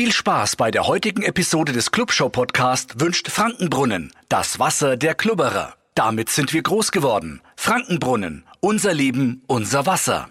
Viel 0.00 0.12
Spaß 0.12 0.56
bei 0.56 0.70
der 0.70 0.86
heutigen 0.86 1.22
Episode 1.22 1.72
des 1.72 1.90
Clubshow 1.90 2.30
Podcast 2.30 3.00
wünscht 3.00 3.28
Frankenbrunnen, 3.28 4.10
das 4.30 4.58
Wasser 4.58 4.96
der 4.96 5.14
Klubberer. 5.14 5.74
Damit 5.94 6.30
sind 6.30 6.54
wir 6.54 6.62
groß 6.62 6.90
geworden. 6.90 7.42
Frankenbrunnen, 7.54 8.46
unser 8.60 8.94
Leben, 8.94 9.42
unser 9.46 9.84
Wasser. 9.84 10.30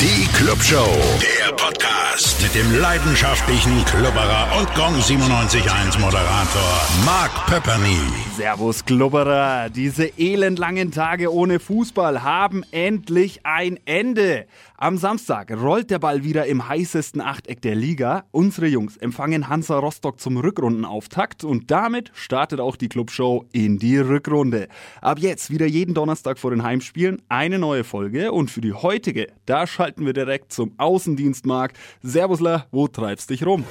Die 0.00 0.26
Clubshow, 0.32 0.96
der 1.20 1.52
Podcast 1.54 2.42
mit 2.42 2.54
dem 2.56 2.80
leidenschaftlichen 2.80 3.84
Klubberer 3.84 4.48
und 4.58 4.74
Gong 4.74 4.94
97.1 4.94 6.00
Moderator 6.00 6.88
Mark 7.04 7.46
Pepperny. 7.46 7.98
Servus 8.36 8.84
Klubberer, 8.84 9.70
diese 9.70 10.18
elendlangen 10.18 10.90
Tage 10.90 11.32
ohne 11.32 11.60
Fußball 11.60 12.24
haben 12.24 12.64
endlich 12.72 13.46
ein 13.46 13.78
Ende. 13.84 14.46
Am 14.80 14.96
Samstag 14.96 15.50
rollt 15.60 15.90
der 15.90 15.98
Ball 15.98 16.22
wieder 16.22 16.46
im 16.46 16.68
heißesten 16.68 17.20
Achteck 17.20 17.60
der 17.62 17.74
Liga. 17.74 18.22
Unsere 18.30 18.68
Jungs 18.68 18.96
empfangen 18.96 19.48
Hansa 19.48 19.76
Rostock 19.76 20.20
zum 20.20 20.36
Rückrundenauftakt 20.36 21.42
und 21.42 21.68
damit 21.72 22.12
startet 22.14 22.60
auch 22.60 22.76
die 22.76 22.88
Clubshow 22.88 23.44
in 23.50 23.80
die 23.80 23.98
Rückrunde. 23.98 24.68
Ab 25.00 25.18
jetzt 25.18 25.50
wieder 25.50 25.66
jeden 25.66 25.94
Donnerstag 25.94 26.38
vor 26.38 26.52
den 26.52 26.62
Heimspielen 26.62 27.20
eine 27.28 27.58
neue 27.58 27.82
Folge 27.82 28.30
und 28.30 28.52
für 28.52 28.60
die 28.60 28.72
heutige, 28.72 29.26
da 29.46 29.66
schalten 29.66 30.06
wir 30.06 30.12
direkt 30.12 30.52
zum 30.52 30.74
Außendienst 30.76 31.44
Marc. 31.44 31.72
Servusler, 32.04 32.66
wo 32.70 32.86
treibst 32.86 33.30
dich 33.30 33.44
rum? 33.44 33.64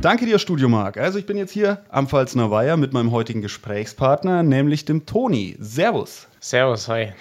Danke 0.00 0.26
dir, 0.26 0.40
Studio 0.40 0.68
Marc. 0.68 0.96
Also 0.96 1.20
ich 1.20 1.26
bin 1.26 1.36
jetzt 1.36 1.52
hier 1.52 1.84
am 1.88 2.08
Pfalzner 2.08 2.50
Weiher 2.50 2.76
mit 2.76 2.92
meinem 2.92 3.12
heutigen 3.12 3.42
Gesprächspartner, 3.42 4.42
nämlich 4.42 4.84
dem 4.84 5.06
Toni. 5.06 5.56
Servus. 5.60 6.26
Servus, 6.40 6.88
hi. 6.88 7.12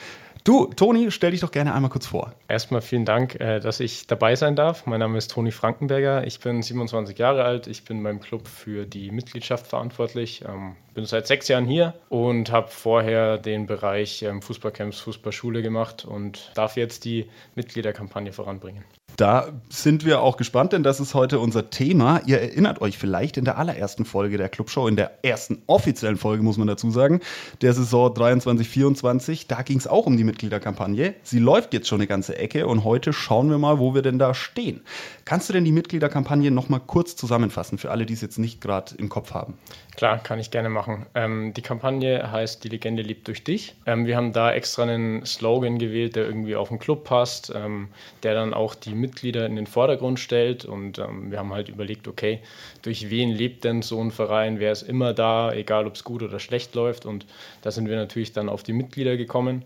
Du, 0.47 0.67
Toni, 0.67 1.11
stell 1.11 1.31
dich 1.31 1.41
doch 1.41 1.51
gerne 1.51 1.73
einmal 1.73 1.91
kurz 1.91 2.07
vor. 2.07 2.31
Erstmal 2.47 2.79
vielen 2.79 3.03
Dank, 3.03 3.35
äh, 3.35 3.59
dass 3.59 3.81
ich 3.81 4.07
dabei 4.07 4.37
sein 4.37 4.55
darf. 4.55 4.85
Mein 4.85 5.01
Name 5.01 5.17
ist 5.17 5.29
Toni 5.29 5.51
Frankenberger. 5.51 6.25
Ich 6.25 6.39
bin 6.39 6.61
27 6.61 7.17
Jahre 7.17 7.43
alt. 7.43 7.67
Ich 7.67 7.83
bin 7.83 8.01
beim 8.01 8.21
Club 8.21 8.47
für 8.47 8.85
die 8.85 9.11
Mitgliedschaft 9.11 9.67
verantwortlich. 9.67 10.45
Ähm, 10.47 10.77
bin 10.93 11.03
seit 11.03 11.27
sechs 11.27 11.49
Jahren 11.49 11.65
hier 11.65 11.95
und 12.07 12.49
habe 12.49 12.69
vorher 12.69 13.37
den 13.37 13.65
Bereich 13.65 14.23
ähm, 14.23 14.41
Fußballcamps, 14.41 15.01
Fußballschule 15.01 15.61
gemacht 15.61 16.05
und 16.05 16.53
darf 16.55 16.77
jetzt 16.77 17.03
die 17.03 17.29
Mitgliederkampagne 17.55 18.31
voranbringen. 18.31 18.85
Da 19.15 19.47
sind 19.69 20.05
wir 20.05 20.21
auch 20.21 20.37
gespannt, 20.37 20.73
denn 20.73 20.83
das 20.83 20.99
ist 20.99 21.15
heute 21.15 21.39
unser 21.39 21.71
Thema. 21.71 22.21
Ihr 22.27 22.39
erinnert 22.39 22.81
euch 22.81 22.99
vielleicht 22.99 23.37
in 23.37 23.45
der 23.45 23.57
allerersten 23.57 24.05
Folge 24.05 24.37
der 24.37 24.47
Clubshow, 24.47 24.87
in 24.87 24.95
der 24.95 25.23
ersten 25.23 25.63
offiziellen 25.65 26.17
Folge, 26.17 26.43
muss 26.43 26.57
man 26.57 26.67
dazu 26.67 26.91
sagen, 26.91 27.21
der 27.61 27.73
Saison 27.73 28.13
23-24. 28.13 29.45
Da 29.47 29.63
ging 29.63 29.79
es 29.79 29.87
auch 29.87 30.05
um 30.05 30.17
die 30.17 30.23
Mitgliederkampagne. 30.23 31.15
Sie 31.23 31.39
läuft 31.39 31.73
jetzt 31.73 31.87
schon 31.87 31.99
eine 31.99 32.05
ganze 32.05 32.37
Ecke 32.37 32.67
und 32.67 32.83
heute 32.83 33.11
schauen 33.11 33.49
wir 33.49 33.57
mal, 33.57 33.79
wo 33.79 33.95
wir 33.95 34.03
denn 34.03 34.19
da 34.19 34.35
stehen. 34.35 34.81
Kannst 35.25 35.49
du 35.49 35.53
denn 35.53 35.65
die 35.65 35.71
Mitgliederkampagne 35.71 36.51
nochmal 36.51 36.81
kurz 36.85 37.15
zusammenfassen 37.15 37.79
für 37.79 37.89
alle, 37.89 38.05
die 38.05 38.13
es 38.13 38.21
jetzt 38.21 38.37
nicht 38.37 38.61
gerade 38.61 38.93
im 38.97 39.09
Kopf 39.09 39.33
haben? 39.33 39.55
Klar, 39.97 40.19
kann 40.19 40.37
ich 40.37 40.51
gerne 40.51 40.69
machen. 40.69 41.07
Ähm, 41.15 41.55
die 41.55 41.63
Kampagne 41.63 42.31
heißt 42.31 42.63
Die 42.63 42.69
Legende 42.69 43.01
liebt 43.01 43.27
durch 43.27 43.43
dich. 43.43 43.73
Ähm, 43.87 44.05
wir 44.05 44.15
haben 44.15 44.31
da 44.31 44.53
extra 44.53 44.83
einen 44.83 45.25
Slogan 45.25 45.79
gewählt, 45.79 46.15
der 46.15 46.25
irgendwie 46.27 46.55
auf 46.55 46.69
den 46.69 46.77
Club 46.77 47.03
passt, 47.03 47.51
ähm, 47.55 47.87
der 48.21 48.35
dann 48.35 48.53
auch 48.53 48.75
die 48.75 48.93
Mitglieder 48.93 49.47
in 49.47 49.55
den 49.55 49.65
Vordergrund 49.65 50.19
stellt. 50.19 50.65
Und 50.65 50.99
ähm, 50.99 51.31
wir 51.31 51.39
haben 51.39 51.51
halt 51.51 51.67
überlegt, 51.67 52.07
okay, 52.07 52.41
durch 52.83 53.09
wen 53.09 53.31
lebt 53.31 53.63
denn 53.63 53.81
so 53.81 53.99
ein 53.99 54.11
Verein? 54.11 54.59
Wer 54.59 54.71
ist 54.71 54.83
immer 54.83 55.15
da, 55.15 55.51
egal 55.51 55.87
ob 55.87 55.95
es 55.95 56.03
gut 56.03 56.21
oder 56.21 56.39
schlecht 56.39 56.75
läuft? 56.75 57.07
Und 57.07 57.25
da 57.63 57.71
sind 57.71 57.89
wir 57.89 57.95
natürlich 57.95 58.33
dann 58.33 58.49
auf 58.49 58.61
die 58.61 58.73
Mitglieder 58.73 59.17
gekommen. 59.17 59.63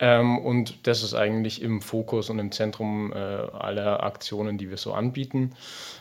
Ähm, 0.00 0.38
und 0.38 0.86
das 0.86 1.02
ist 1.02 1.14
eigentlich 1.14 1.62
im 1.62 1.80
Fokus 1.80 2.30
und 2.30 2.38
im 2.38 2.52
Zentrum 2.52 3.12
äh, 3.12 3.16
aller 3.16 4.02
Aktionen, 4.02 4.58
die 4.58 4.70
wir 4.70 4.76
so 4.76 4.92
anbieten. 4.92 5.52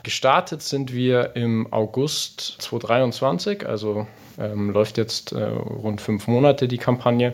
Gestartet 0.03 0.61
sind 0.61 0.93
wir 0.93 1.35
im 1.35 1.71
August 1.71 2.57
2023, 2.59 3.67
also 3.67 4.07
ähm, 4.37 4.71
läuft 4.71 4.97
jetzt 4.97 5.31
äh, 5.31 5.43
rund 5.43 6.01
fünf 6.01 6.27
Monate 6.27 6.67
die 6.67 6.77
Kampagne. 6.77 7.33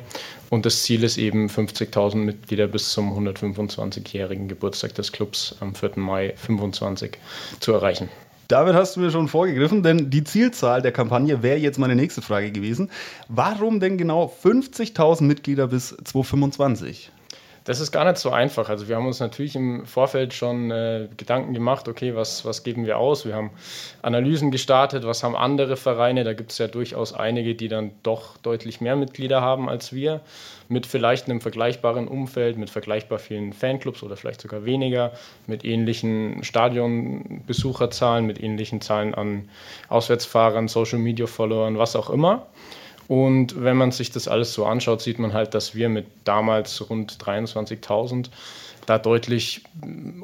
Und 0.50 0.66
das 0.66 0.84
Ziel 0.84 1.04
ist 1.04 1.18
eben, 1.18 1.48
50.000 1.48 2.16
Mitglieder 2.18 2.68
bis 2.68 2.92
zum 2.92 3.12
125-jährigen 3.18 4.48
Geburtstag 4.48 4.94
des 4.96 5.12
Clubs 5.12 5.56
am 5.62 5.74
4. 5.74 5.92
Mai 5.96 6.34
2025 6.36 7.18
zu 7.60 7.72
erreichen. 7.74 8.10
Damit 8.52 8.76
hast 8.76 8.98
du 8.98 9.00
mir 9.00 9.12
schon 9.12 9.30
vorgegriffen, 9.30 9.82
denn 9.82 10.10
die 10.10 10.26
Zielzahl 10.26 10.82
der 10.82 10.92
Kampagne 10.92 11.42
wäre 11.42 11.58
jetzt 11.58 11.80
meine 11.80 11.96
nächste 11.96 12.22
Frage 12.22 12.52
gewesen. 12.52 12.92
Warum 13.30 13.80
denn 13.80 13.98
genau 13.98 14.30
50.000 14.44 15.24
Mitglieder 15.24 15.68
bis 15.68 15.96
2025? 16.04 17.14
Das 17.64 17.80
ist 17.80 17.92
gar 17.92 18.06
nicht 18.06 18.18
so 18.18 18.32
einfach. 18.32 18.70
Also 18.70 18.88
wir 18.88 18.96
haben 18.96 19.06
uns 19.06 19.20
natürlich 19.20 19.56
im 19.56 19.86
Vorfeld 19.86 20.34
schon 20.34 20.72
äh, 20.72 21.08
Gedanken 21.16 21.54
gemacht, 21.54 21.88
okay, 21.88 22.16
was, 22.16 22.44
was 22.44 22.64
geben 22.64 22.88
wir 22.88 22.98
aus? 22.98 23.24
Wir 23.24 23.36
haben 23.36 23.52
Analysen 24.02 24.50
gestartet, 24.50 25.04
was 25.06 25.24
haben 25.24 25.36
andere 25.36 25.78
Vereine? 25.78 26.24
Da 26.24 26.34
gibt 26.34 26.52
es 26.52 26.58
ja 26.58 26.68
durchaus 26.68 27.14
einige, 27.14 27.54
die 27.54 27.68
dann 27.68 27.92
doch 28.02 28.38
deutlich 28.38 28.82
mehr 28.82 28.96
Mitglieder 28.96 29.42
haben 29.42 29.70
als 29.70 29.94
wir, 29.94 30.22
mit 30.70 30.88
vielleicht 30.88 31.30
einem 31.30 31.40
vergleichbaren 31.40 32.08
Umfeld, 32.08 32.58
mit 32.58 32.72
vergleichbar 32.72 33.20
vielen 33.20 33.54
Fanclubs 33.54 34.02
oder 34.02 34.18
vielleicht 34.18 34.42
sogar 34.42 34.66
weniger, 34.66 35.12
mit 35.46 35.64
ähnlichen 35.64 36.44
Stadionbesucherzahlen, 36.44 38.26
mit 38.26 38.42
ähnlichen 38.42 38.82
Zahlen 38.82 39.14
an 39.14 39.50
Auswärtsfahrern, 39.88 40.68
Social-Media-Followern, 40.68 41.78
was 41.78 41.96
auch 41.96 42.10
immer. 42.10 42.48
Und 43.08 43.62
wenn 43.62 43.78
man 43.78 43.92
sich 43.92 44.12
das 44.12 44.28
alles 44.28 44.54
so 44.54 44.66
anschaut, 44.66 45.02
sieht 45.02 45.20
man 45.20 45.34
halt, 45.34 45.54
dass 45.54 45.76
wir 45.76 45.90
mit 45.90 46.06
damals 46.24 46.90
rund 46.90 47.14
23.000 47.14 48.30
da 48.86 48.98
deutlich 48.98 49.64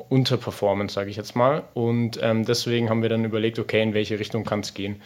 unterperformen, 0.10 0.90
sage 0.90 1.10
ich 1.10 1.16
jetzt 1.16 1.36
mal. 1.36 1.64
Und 1.74 2.20
ähm, 2.22 2.46
deswegen 2.46 2.90
haben 2.90 3.02
wir 3.02 3.10
dann 3.10 3.26
überlegt, 3.26 3.60
okay, 3.60 3.82
in 3.82 3.94
welche 3.94 4.20
Richtung 4.20 4.44
kann 4.46 4.62
es 4.62 4.74
gehen. 4.74 5.02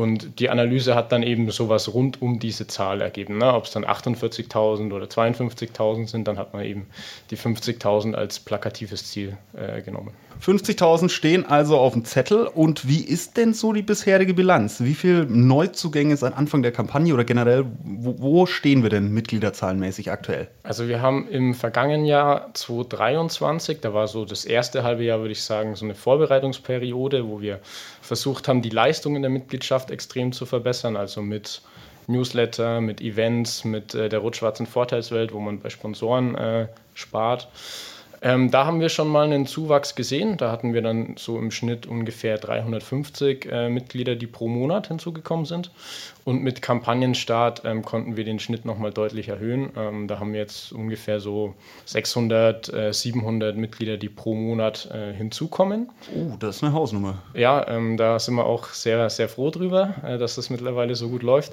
Und 0.00 0.40
die 0.40 0.48
Analyse 0.48 0.94
hat 0.94 1.12
dann 1.12 1.22
eben 1.22 1.50
sowas 1.50 1.92
rund 1.92 2.22
um 2.22 2.38
diese 2.38 2.66
Zahl 2.66 3.02
ergeben. 3.02 3.36
Ne? 3.36 3.52
Ob 3.52 3.66
es 3.66 3.72
dann 3.72 3.84
48.000 3.84 4.94
oder 4.94 5.04
52.000 5.04 6.08
sind, 6.08 6.26
dann 6.26 6.38
hat 6.38 6.54
man 6.54 6.64
eben 6.64 6.86
die 7.30 7.36
50.000 7.36 8.14
als 8.14 8.40
plakatives 8.40 9.10
Ziel 9.10 9.36
äh, 9.52 9.82
genommen. 9.82 10.12
50.000 10.40 11.10
stehen 11.10 11.44
also 11.44 11.76
auf 11.76 11.92
dem 11.92 12.06
Zettel. 12.06 12.46
Und 12.46 12.88
wie 12.88 13.04
ist 13.04 13.36
denn 13.36 13.52
so 13.52 13.74
die 13.74 13.82
bisherige 13.82 14.32
Bilanz? 14.32 14.80
Wie 14.80 14.94
viele 14.94 15.26
Neuzugänge 15.26 16.16
seit 16.16 16.34
Anfang 16.34 16.62
der 16.62 16.72
Kampagne 16.72 17.12
oder 17.12 17.24
generell, 17.24 17.66
wo, 17.84 18.16
wo 18.18 18.46
stehen 18.46 18.82
wir 18.82 18.88
denn 18.88 19.12
mitgliederzahlenmäßig 19.12 20.10
aktuell? 20.10 20.48
Also 20.62 20.88
wir 20.88 21.02
haben 21.02 21.28
im 21.28 21.52
vergangenen 21.52 22.06
Jahr 22.06 22.54
2023, 22.54 23.80
da 23.80 23.92
war 23.92 24.08
so 24.08 24.24
das 24.24 24.46
erste 24.46 24.82
halbe 24.82 25.04
Jahr, 25.04 25.18
würde 25.18 25.32
ich 25.32 25.42
sagen, 25.42 25.74
so 25.74 25.84
eine 25.84 25.94
Vorbereitungsperiode, 25.94 27.28
wo 27.28 27.42
wir 27.42 27.60
versucht 28.00 28.48
haben, 28.48 28.62
die 28.62 28.70
Leistungen 28.70 29.22
der 29.22 29.30
Mitgliedschaft 29.30 29.90
extrem 29.90 30.32
zu 30.32 30.46
verbessern, 30.46 30.96
also 30.96 31.22
mit 31.22 31.62
Newsletter, 32.06 32.80
mit 32.80 33.00
Events, 33.00 33.64
mit 33.64 33.94
äh, 33.94 34.08
der 34.08 34.18
rot-schwarzen 34.20 34.66
Vorteilswelt, 34.66 35.32
wo 35.32 35.40
man 35.40 35.60
bei 35.60 35.70
Sponsoren 35.70 36.34
äh, 36.34 36.68
spart. 36.94 37.48
Ähm, 38.22 38.50
da 38.50 38.66
haben 38.66 38.80
wir 38.80 38.90
schon 38.90 39.08
mal 39.08 39.24
einen 39.24 39.46
Zuwachs 39.46 39.94
gesehen. 39.94 40.36
Da 40.36 40.50
hatten 40.52 40.74
wir 40.74 40.82
dann 40.82 41.14
so 41.16 41.38
im 41.38 41.50
Schnitt 41.50 41.86
ungefähr 41.86 42.36
350 42.36 43.46
äh, 43.50 43.68
Mitglieder, 43.70 44.14
die 44.14 44.26
pro 44.26 44.46
Monat 44.46 44.88
hinzugekommen 44.88 45.46
sind. 45.46 45.70
Und 46.30 46.44
mit 46.44 46.62
Kampagnenstart 46.62 47.62
ähm, 47.64 47.84
konnten 47.84 48.16
wir 48.16 48.22
den 48.22 48.38
Schnitt 48.38 48.64
nochmal 48.64 48.92
deutlich 48.92 49.26
erhöhen. 49.26 49.70
Ähm, 49.76 50.06
da 50.06 50.20
haben 50.20 50.32
wir 50.32 50.38
jetzt 50.38 50.70
ungefähr 50.70 51.18
so 51.18 51.56
600, 51.86 52.72
äh, 52.72 52.92
700 52.92 53.56
Mitglieder, 53.56 53.96
die 53.96 54.08
pro 54.08 54.36
Monat 54.36 54.88
äh, 54.94 55.12
hinzukommen. 55.12 55.90
Oh, 56.14 56.36
das 56.38 56.58
ist 56.58 56.62
eine 56.62 56.72
Hausnummer. 56.72 57.20
Ja, 57.34 57.66
ähm, 57.66 57.96
da 57.96 58.20
sind 58.20 58.36
wir 58.36 58.46
auch 58.46 58.66
sehr, 58.66 59.10
sehr 59.10 59.28
froh 59.28 59.50
drüber, 59.50 59.96
äh, 60.04 60.18
dass 60.18 60.36
das 60.36 60.50
mittlerweile 60.50 60.94
so 60.94 61.08
gut 61.08 61.24
läuft. 61.24 61.52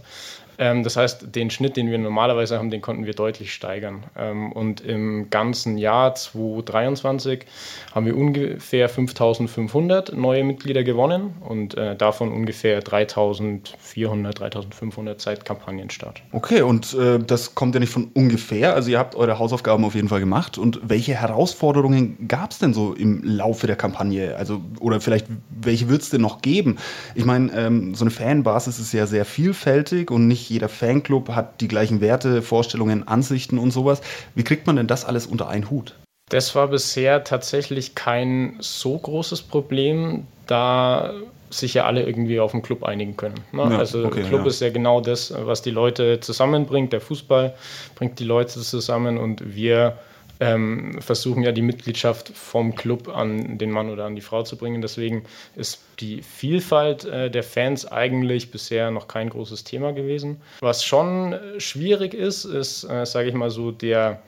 Ähm, 0.59 0.83
das 0.83 0.97
heißt, 0.97 1.35
den 1.35 1.49
Schnitt, 1.49 1.77
den 1.77 1.91
wir 1.91 1.97
normalerweise 1.97 2.57
haben, 2.57 2.69
den 2.69 2.81
konnten 2.81 3.05
wir 3.05 3.13
deutlich 3.13 3.53
steigern. 3.53 4.03
Ähm, 4.15 4.51
und 4.51 4.81
im 4.81 5.29
ganzen 5.29 5.77
Jahr 5.77 6.15
2023 6.15 7.45
haben 7.93 8.05
wir 8.05 8.17
ungefähr 8.17 8.89
5500 8.89 10.13
neue 10.13 10.43
Mitglieder 10.43 10.83
gewonnen 10.83 11.35
und 11.41 11.75
äh, 11.77 11.95
davon 11.95 12.31
ungefähr 12.31 12.81
3400, 12.81 14.41
3500 14.69 15.19
seit 15.21 15.45
Kampagnenstart. 15.45 16.21
Okay, 16.31 16.61
und 16.61 16.93
äh, 16.93 17.19
das 17.19 17.55
kommt 17.55 17.75
ja 17.75 17.79
nicht 17.79 17.91
von 17.91 18.09
ungefähr. 18.13 18.73
Also 18.73 18.89
ihr 18.89 18.99
habt 18.99 19.15
eure 19.15 19.39
Hausaufgaben 19.39 19.85
auf 19.85 19.95
jeden 19.95 20.09
Fall 20.09 20.19
gemacht. 20.19 20.57
Und 20.57 20.79
welche 20.83 21.15
Herausforderungen 21.15 22.27
gab 22.27 22.51
es 22.51 22.59
denn 22.59 22.73
so 22.73 22.93
im 22.93 23.23
Laufe 23.23 23.67
der 23.67 23.75
Kampagne? 23.75 24.35
Also, 24.35 24.61
oder 24.79 25.01
vielleicht, 25.01 25.27
welche 25.49 25.89
wird 25.89 26.01
es 26.01 26.09
denn 26.09 26.21
noch 26.21 26.41
geben? 26.41 26.77
Ich 27.15 27.25
meine, 27.25 27.51
ähm, 27.53 27.95
so 27.95 28.03
eine 28.03 28.11
Fanbasis 28.11 28.79
ist 28.79 28.93
ja 28.93 29.07
sehr 29.07 29.25
vielfältig 29.25 30.11
und 30.11 30.27
nicht 30.27 30.49
jeder 30.49 30.69
Fanclub 30.69 31.29
hat 31.29 31.61
die 31.61 31.67
gleichen 31.67 32.01
Werte, 32.01 32.41
Vorstellungen, 32.41 33.07
Ansichten 33.07 33.57
und 33.57 33.71
sowas. 33.71 34.01
Wie 34.35 34.43
kriegt 34.43 34.67
man 34.67 34.75
denn 34.75 34.87
das 34.87 35.05
alles 35.05 35.25
unter 35.27 35.47
einen 35.47 35.69
Hut? 35.69 35.95
Das 36.29 36.55
war 36.55 36.67
bisher 36.67 37.23
tatsächlich 37.23 37.95
kein 37.95 38.57
so 38.59 38.97
großes 38.97 39.43
Problem, 39.43 40.27
da 40.45 41.13
sich 41.49 41.73
ja 41.73 41.85
alle 41.85 42.03
irgendwie 42.03 42.39
auf 42.39 42.51
den 42.51 42.61
Club 42.61 42.83
einigen 42.83 43.17
können. 43.17 43.39
Ne? 43.51 43.63
Ja, 43.63 43.77
also 43.77 44.05
okay, 44.05 44.23
Club 44.23 44.41
ja. 44.41 44.47
ist 44.47 44.61
ja 44.61 44.69
genau 44.69 45.01
das, 45.01 45.33
was 45.35 45.61
die 45.61 45.71
Leute 45.71 46.19
zusammenbringt. 46.19 46.93
Der 46.93 47.01
Fußball 47.01 47.53
bringt 47.95 48.19
die 48.19 48.25
Leute 48.25 48.59
zusammen 48.59 49.17
und 49.17 49.55
wir 49.55 49.97
ähm, 50.39 51.01
versuchen 51.01 51.43
ja 51.43 51.51
die 51.51 51.61
Mitgliedschaft 51.61 52.29
vom 52.29 52.75
Club 52.75 53.07
an 53.09 53.57
den 53.57 53.71
Mann 53.71 53.89
oder 53.89 54.05
an 54.05 54.15
die 54.15 54.21
Frau 54.21 54.43
zu 54.43 54.57
bringen. 54.57 54.81
Deswegen 54.81 55.23
ist 55.55 55.81
die 55.99 56.21
Vielfalt 56.21 57.05
äh, 57.05 57.31
der 57.31 57.43
Fans 57.43 57.85
eigentlich 57.91 58.51
bisher 58.51 58.91
noch 58.91 59.07
kein 59.07 59.29
großes 59.29 59.63
Thema 59.63 59.93
gewesen. 59.93 60.41
Was 60.59 60.83
schon 60.83 61.35
schwierig 61.57 62.13
ist, 62.13 62.45
ist, 62.45 62.83
äh, 62.83 63.05
sage 63.05 63.29
ich 63.29 63.35
mal 63.35 63.49
so, 63.49 63.71
der 63.71 64.21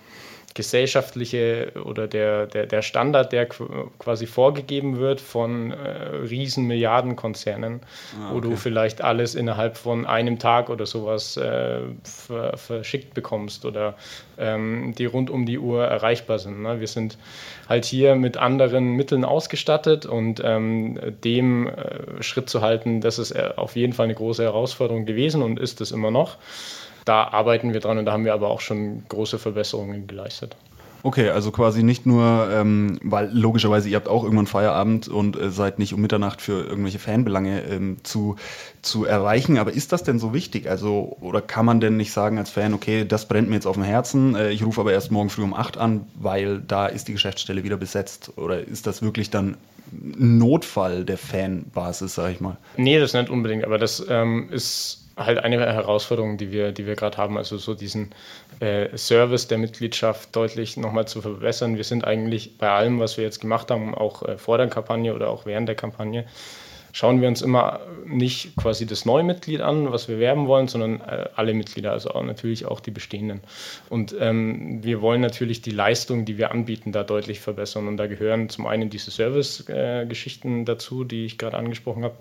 gesellschaftliche 0.55 1.71
oder 1.85 2.07
der, 2.07 2.47
der, 2.47 2.65
der 2.65 2.81
Standard, 2.81 3.31
der 3.31 3.47
quasi 3.47 4.25
vorgegeben 4.25 4.97
wird 4.97 5.21
von 5.21 5.71
äh, 5.71 5.75
riesen 6.29 6.65
Milliardenkonzernen, 6.65 7.81
ah, 8.19 8.25
okay. 8.25 8.35
wo 8.35 8.39
du 8.39 8.55
vielleicht 8.55 9.01
alles 9.01 9.35
innerhalb 9.35 9.77
von 9.77 10.05
einem 10.05 10.39
Tag 10.39 10.69
oder 10.69 10.85
sowas 10.85 11.37
äh, 11.37 11.81
ver, 12.03 12.57
verschickt 12.57 13.13
bekommst 13.13 13.65
oder 13.65 13.95
ähm, 14.37 14.93
die 14.97 15.05
rund 15.05 15.29
um 15.29 15.45
die 15.45 15.59
Uhr 15.59 15.85
erreichbar 15.85 16.39
sind. 16.39 16.61
Ne? 16.61 16.79
Wir 16.79 16.87
sind 16.87 17.17
halt 17.67 17.85
hier 17.85 18.15
mit 18.15 18.37
anderen 18.37 18.93
Mitteln 18.93 19.25
ausgestattet 19.25 20.05
und 20.05 20.41
ähm, 20.43 20.99
dem 21.23 21.67
äh, 21.67 22.23
Schritt 22.23 22.49
zu 22.49 22.61
halten, 22.61 23.01
das 23.01 23.19
ist 23.19 23.31
äh, 23.31 23.51
auf 23.55 23.75
jeden 23.75 23.93
Fall 23.93 24.05
eine 24.05 24.15
große 24.15 24.43
Herausforderung 24.43 25.05
gewesen 25.05 25.41
und 25.41 25.59
ist 25.59 25.81
es 25.81 25.91
immer 25.91 26.11
noch 26.11 26.37
da 27.05 27.25
arbeiten 27.25 27.73
wir 27.73 27.79
dran 27.79 27.97
und 27.97 28.05
da 28.05 28.11
haben 28.11 28.25
wir 28.25 28.33
aber 28.33 28.49
auch 28.49 28.61
schon 28.61 29.03
große 29.07 29.39
Verbesserungen 29.39 30.07
geleistet. 30.07 30.55
Okay, 31.01 31.29
also 31.29 31.51
quasi 31.51 31.81
nicht 31.81 32.05
nur, 32.05 32.49
ähm, 32.51 32.99
weil 33.01 33.29
logischerweise 33.31 33.87
ihr 33.87 33.95
habt 33.95 34.09
auch 34.09 34.23
irgendwann 34.23 34.47
Feierabend 34.47 35.07
und 35.07 35.39
äh, 35.39 35.49
seid 35.49 35.79
nicht 35.79 35.93
um 35.93 36.01
Mitternacht 36.01 36.41
für 36.41 36.65
irgendwelche 36.65 36.99
Fanbelange 36.99 37.61
ähm, 37.63 37.97
zu, 38.03 38.35
zu 38.81 39.05
erreichen, 39.05 39.57
aber 39.57 39.71
ist 39.71 39.93
das 39.93 40.03
denn 40.03 40.19
so 40.19 40.33
wichtig? 40.33 40.69
Also, 40.69 41.15
oder 41.21 41.41
kann 41.41 41.65
man 41.65 41.79
denn 41.79 41.95
nicht 41.95 42.11
sagen 42.11 42.37
als 42.37 42.49
Fan, 42.49 42.73
okay, 42.73 43.05
das 43.05 43.27
brennt 43.27 43.47
mir 43.47 43.55
jetzt 43.55 43.65
auf 43.65 43.75
dem 43.75 43.83
Herzen, 43.83 44.35
äh, 44.35 44.51
ich 44.51 44.65
rufe 44.65 44.81
aber 44.81 44.91
erst 44.91 45.11
morgen 45.11 45.29
früh 45.29 45.43
um 45.43 45.53
8 45.53 45.77
an, 45.77 46.05
weil 46.15 46.59
da 46.59 46.87
ist 46.87 47.07
die 47.07 47.13
Geschäftsstelle 47.13 47.63
wieder 47.63 47.77
besetzt? 47.77 48.33
Oder 48.35 48.59
ist 48.59 48.85
das 48.85 49.01
wirklich 49.01 49.29
dann 49.29 49.55
Notfall 49.91 51.05
der 51.05 51.17
Fanbasis, 51.17 52.15
sag 52.15 52.31
ich 52.31 52.41
mal? 52.41 52.57
Nee, 52.75 52.99
das 52.99 53.13
nicht 53.13 53.29
unbedingt, 53.29 53.63
aber 53.63 53.77
das 53.77 54.05
ähm, 54.09 54.49
ist 54.51 55.08
halt 55.19 55.39
eine 55.39 55.59
Herausforderung, 55.59 56.37
die 56.37 56.51
wir, 56.51 56.71
die 56.71 56.85
wir 56.85 56.95
gerade 56.95 57.17
haben, 57.17 57.37
also 57.37 57.57
so 57.57 57.75
diesen 57.75 58.11
äh, 58.59 58.95
Service 58.97 59.47
der 59.47 59.57
Mitgliedschaft 59.57 60.35
deutlich 60.35 60.77
nochmal 60.77 61.07
zu 61.07 61.21
verbessern. 61.21 61.77
Wir 61.77 61.83
sind 61.83 62.05
eigentlich 62.05 62.57
bei 62.57 62.69
allem, 62.69 62.99
was 62.99 63.17
wir 63.17 63.23
jetzt 63.23 63.39
gemacht 63.39 63.69
haben, 63.69 63.93
auch 63.93 64.23
äh, 64.23 64.37
vor 64.37 64.57
der 64.57 64.67
Kampagne 64.67 65.13
oder 65.13 65.29
auch 65.29 65.45
während 65.45 65.67
der 65.67 65.75
Kampagne, 65.75 66.25
schauen 66.91 67.21
wir 67.21 67.27
uns 67.27 67.41
immer 67.41 67.81
nicht 68.05 68.55
quasi 68.55 68.85
das 68.85 69.05
neue 69.05 69.23
Mitglied 69.23 69.61
an, 69.61 69.91
was 69.91 70.07
wir 70.07 70.19
werben 70.19 70.47
wollen, 70.47 70.67
sondern 70.67 71.01
äh, 71.01 71.29
alle 71.35 71.53
Mitglieder, 71.53 71.91
also 71.91 72.11
auch 72.11 72.23
natürlich 72.23 72.65
auch 72.65 72.79
die 72.79 72.91
bestehenden. 72.91 73.41
Und 73.89 74.15
ähm, 74.19 74.83
wir 74.83 75.01
wollen 75.01 75.21
natürlich 75.21 75.61
die 75.61 75.71
Leistung, 75.71 76.25
die 76.25 76.37
wir 76.37 76.51
anbieten, 76.51 76.91
da 76.91 77.03
deutlich 77.03 77.39
verbessern. 77.39 77.87
Und 77.87 77.97
da 77.97 78.07
gehören 78.07 78.49
zum 78.49 78.65
einen 78.65 78.89
diese 78.89 79.11
Service-Geschichten 79.11 80.61
äh, 80.61 80.65
dazu, 80.65 81.03
die 81.03 81.25
ich 81.25 81.37
gerade 81.37 81.57
angesprochen 81.57 82.03
habe, 82.03 82.15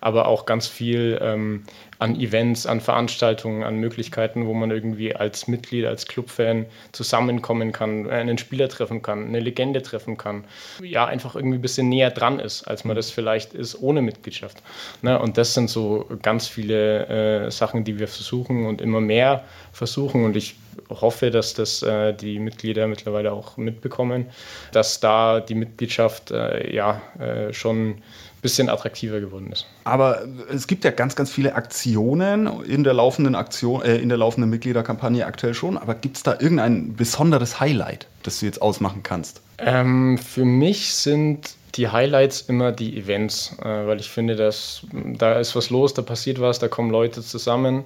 aber 0.00 0.28
auch 0.28 0.46
ganz 0.46 0.66
viel 0.66 1.18
ähm, 1.20 1.64
an 1.98 2.18
Events, 2.20 2.66
an 2.66 2.80
Veranstaltungen, 2.80 3.62
an 3.62 3.76
Möglichkeiten, 3.76 4.46
wo 4.46 4.54
man 4.54 4.70
irgendwie 4.70 5.14
als 5.14 5.48
Mitglied, 5.48 5.86
als 5.86 6.06
Clubfan 6.06 6.66
zusammenkommen 6.92 7.72
kann, 7.72 8.10
einen 8.10 8.38
Spieler 8.38 8.68
treffen 8.68 9.02
kann, 9.02 9.26
eine 9.28 9.40
Legende 9.40 9.82
treffen 9.82 10.16
kann. 10.16 10.44
Ja, 10.82 11.06
einfach 11.06 11.34
irgendwie 11.34 11.58
ein 11.58 11.62
bisschen 11.62 11.88
näher 11.88 12.10
dran 12.10 12.40
ist, 12.40 12.64
als 12.64 12.84
man 12.84 12.96
das 12.96 13.10
vielleicht 13.10 13.54
ist 13.54 13.80
ohne 13.80 14.02
Mitgliedschaft. 14.02 14.62
Ne? 15.02 15.18
Und 15.18 15.38
das 15.38 15.54
sind 15.54 15.70
so 15.70 16.06
ganz 16.22 16.48
viele 16.48 17.46
äh, 17.46 17.50
Sachen, 17.50 17.84
die 17.84 17.98
wir 17.98 18.08
versuchen 18.08 18.66
und 18.66 18.80
immer 18.80 19.00
mehr 19.00 19.44
versuchen. 19.72 20.24
Und 20.24 20.36
ich 20.36 20.56
hoffe, 20.90 21.30
dass 21.30 21.54
das 21.54 21.82
äh, 21.82 22.12
die 22.12 22.38
Mitglieder 22.38 22.86
mittlerweile 22.86 23.32
auch 23.32 23.56
mitbekommen, 23.56 24.26
dass 24.72 25.00
da 25.00 25.40
die 25.40 25.54
Mitgliedschaft 25.54 26.30
äh, 26.30 26.74
ja 26.74 27.00
äh, 27.18 27.52
schon 27.52 28.02
bisschen 28.44 28.68
attraktiver 28.68 29.20
geworden 29.20 29.50
ist. 29.50 29.64
Aber 29.84 30.22
es 30.52 30.66
gibt 30.66 30.84
ja 30.84 30.90
ganz, 30.90 31.16
ganz 31.16 31.30
viele 31.30 31.54
Aktionen 31.54 32.46
in 32.64 32.84
der 32.84 32.92
laufenden 32.92 33.34
Aktion, 33.34 33.80
äh, 33.80 33.96
in 33.96 34.10
der 34.10 34.18
laufenden 34.18 34.50
Mitgliederkampagne 34.50 35.24
aktuell 35.24 35.54
schon. 35.54 35.78
Aber 35.78 35.94
gibt 35.94 36.18
es 36.18 36.22
da 36.24 36.32
irgendein 36.38 36.94
besonderes 36.94 37.58
Highlight, 37.58 38.06
das 38.22 38.40
du 38.40 38.46
jetzt 38.46 38.60
ausmachen 38.60 39.02
kannst? 39.02 39.40
Ähm, 39.56 40.18
für 40.18 40.44
mich 40.44 40.94
sind 40.94 41.54
die 41.76 41.88
Highlights 41.88 42.42
immer 42.42 42.70
die 42.70 42.98
Events, 42.98 43.56
äh, 43.62 43.64
weil 43.64 43.98
ich 43.98 44.10
finde, 44.10 44.36
dass 44.36 44.82
da 44.92 45.40
ist 45.40 45.56
was 45.56 45.70
los, 45.70 45.94
da 45.94 46.02
passiert 46.02 46.38
was, 46.38 46.58
da 46.58 46.68
kommen 46.68 46.90
Leute 46.90 47.22
zusammen. 47.22 47.84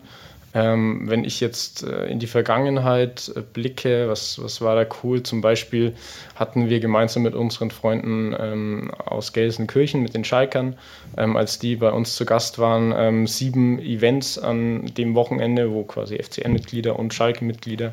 Ähm, 0.54 1.02
wenn 1.04 1.24
ich 1.24 1.40
jetzt 1.40 1.82
äh, 1.82 2.06
in 2.06 2.20
die 2.20 2.26
Vergangenheit 2.26 3.30
äh, 3.36 3.40
blicke, 3.40 4.08
was, 4.08 4.42
was 4.42 4.62
war 4.62 4.82
da 4.82 4.88
cool? 5.02 5.22
Zum 5.22 5.42
Beispiel 5.42 5.92
hatten 6.36 6.70
wir 6.70 6.80
gemeinsam 6.80 7.22
mit 7.22 7.34
unseren 7.34 7.70
Freunden 7.70 8.34
ähm, 8.38 8.90
aus 9.04 9.34
Gelsenkirchen, 9.34 10.02
mit 10.02 10.14
den 10.14 10.24
Schalkern, 10.24 10.78
ähm, 11.18 11.36
als 11.36 11.58
die 11.58 11.76
bei 11.76 11.90
uns 11.90 12.16
zu 12.16 12.24
Gast 12.24 12.58
waren, 12.58 12.94
ähm, 12.96 13.26
sieben 13.26 13.78
Events 13.78 14.38
an 14.38 14.86
dem 14.96 15.14
Wochenende, 15.14 15.70
wo 15.70 15.84
quasi 15.84 16.16
FCN-Mitglieder 16.16 16.98
und 16.98 17.12
Schalke-Mitglieder 17.12 17.92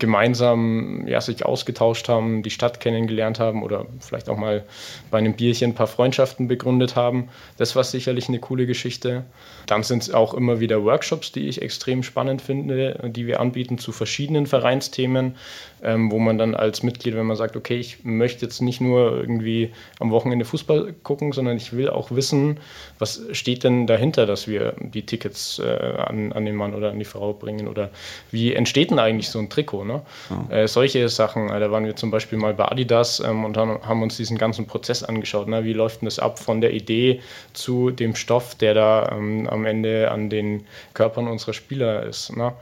gemeinsam 0.00 1.06
ja, 1.06 1.20
sich 1.20 1.46
ausgetauscht 1.46 2.08
haben, 2.08 2.42
die 2.42 2.50
Stadt 2.50 2.80
kennengelernt 2.80 3.38
haben 3.38 3.62
oder 3.62 3.86
vielleicht 4.00 4.28
auch 4.28 4.36
mal 4.36 4.64
bei 5.12 5.18
einem 5.18 5.34
Bierchen 5.34 5.70
ein 5.70 5.74
paar 5.74 5.86
Freundschaften 5.86 6.48
begründet 6.48 6.96
haben. 6.96 7.28
Das 7.58 7.76
war 7.76 7.84
sicherlich 7.84 8.28
eine 8.28 8.40
coole 8.40 8.66
Geschichte. 8.66 9.24
Dann 9.66 9.84
sind 9.84 10.02
es 10.02 10.12
auch 10.12 10.34
immer 10.34 10.58
wieder 10.58 10.82
Workshops, 10.84 11.30
die 11.30 11.48
ich 11.48 11.62
extrem 11.62 11.91
spannend 12.02 12.40
finde, 12.40 13.10
die 13.14 13.26
wir 13.26 13.40
anbieten 13.40 13.76
zu 13.76 13.92
verschiedenen 13.92 14.46
Vereinsthemen, 14.46 15.34
ähm, 15.82 16.10
wo 16.10 16.18
man 16.18 16.38
dann 16.38 16.54
als 16.54 16.82
Mitglied, 16.82 17.16
wenn 17.16 17.26
man 17.26 17.36
sagt, 17.36 17.56
okay, 17.56 17.76
ich 17.76 18.04
möchte 18.04 18.44
jetzt 18.46 18.62
nicht 18.62 18.80
nur 18.80 19.18
irgendwie 19.18 19.72
am 19.98 20.10
Wochenende 20.10 20.44
Fußball 20.44 20.94
gucken, 21.02 21.32
sondern 21.32 21.56
ich 21.56 21.72
will 21.72 21.90
auch 21.90 22.12
wissen, 22.12 22.60
was 22.98 23.20
steht 23.32 23.64
denn 23.64 23.86
dahinter, 23.86 24.26
dass 24.26 24.46
wir 24.46 24.74
die 24.78 25.04
Tickets 25.04 25.58
äh, 25.58 25.96
an, 26.06 26.32
an 26.32 26.44
den 26.44 26.54
Mann 26.54 26.74
oder 26.74 26.90
an 26.90 26.98
die 26.98 27.04
Frau 27.04 27.32
bringen 27.32 27.66
oder 27.66 27.90
wie 28.30 28.54
entsteht 28.54 28.90
denn 28.90 29.00
eigentlich 29.00 29.28
so 29.28 29.40
ein 29.40 29.50
Trikot? 29.50 29.84
Ne? 29.84 30.02
Ja. 30.30 30.56
Äh, 30.56 30.68
solche 30.68 31.08
Sachen, 31.08 31.50
äh, 31.50 31.58
da 31.58 31.70
waren 31.70 31.84
wir 31.84 31.96
zum 31.96 32.10
Beispiel 32.12 32.38
mal 32.38 32.54
bei 32.54 32.66
Adidas 32.66 33.20
ähm, 33.20 33.44
und 33.44 33.56
haben, 33.56 33.80
haben, 33.82 34.02
uns 34.02 34.16
diesen 34.16 34.38
ganzen 34.38 34.66
Prozess 34.66 35.02
angeschaut. 35.02 35.48
Ne? 35.48 35.64
Wie 35.64 35.72
läuft 35.72 36.00
denn 36.00 36.06
das 36.06 36.18
ab 36.18 36.38
von 36.38 36.60
der 36.60 36.72
Idee 36.72 37.20
zu 37.52 37.90
dem 37.90 38.14
Stoff, 38.14 38.54
der 38.54 38.74
da 38.74 39.10
ähm, 39.12 39.48
am 39.48 39.66
Ende 39.66 40.10
an 40.10 40.30
den 40.30 40.64
Körpern 40.94 41.26
unserer 41.26 41.54
Spieler 41.54 41.81
ist? 41.82 42.36
Ne? 42.36 42.52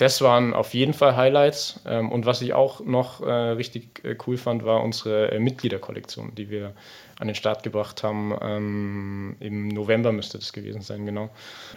das 0.00 0.22
waren 0.22 0.54
auf 0.54 0.72
jeden 0.72 0.94
Fall 0.94 1.16
Highlights. 1.16 1.80
Ähm, 1.86 2.10
und 2.10 2.24
was 2.24 2.40
ich 2.40 2.54
auch 2.54 2.80
noch 2.80 3.20
äh, 3.20 3.30
richtig 3.30 4.02
äh, 4.02 4.16
cool 4.26 4.38
fand, 4.38 4.64
war 4.64 4.82
unsere 4.82 5.30
äh, 5.30 5.38
Mitgliederkollektion, 5.38 6.34
die 6.34 6.48
wir 6.48 6.72
an 7.18 7.26
den 7.26 7.34
Start 7.34 7.62
gebracht 7.62 8.02
haben. 8.02 8.34
Ähm, 8.40 9.36
Im 9.40 9.68
November 9.68 10.10
müsste 10.10 10.38
das 10.38 10.54
gewesen 10.54 10.80
sein, 10.80 11.04
genau. 11.04 11.28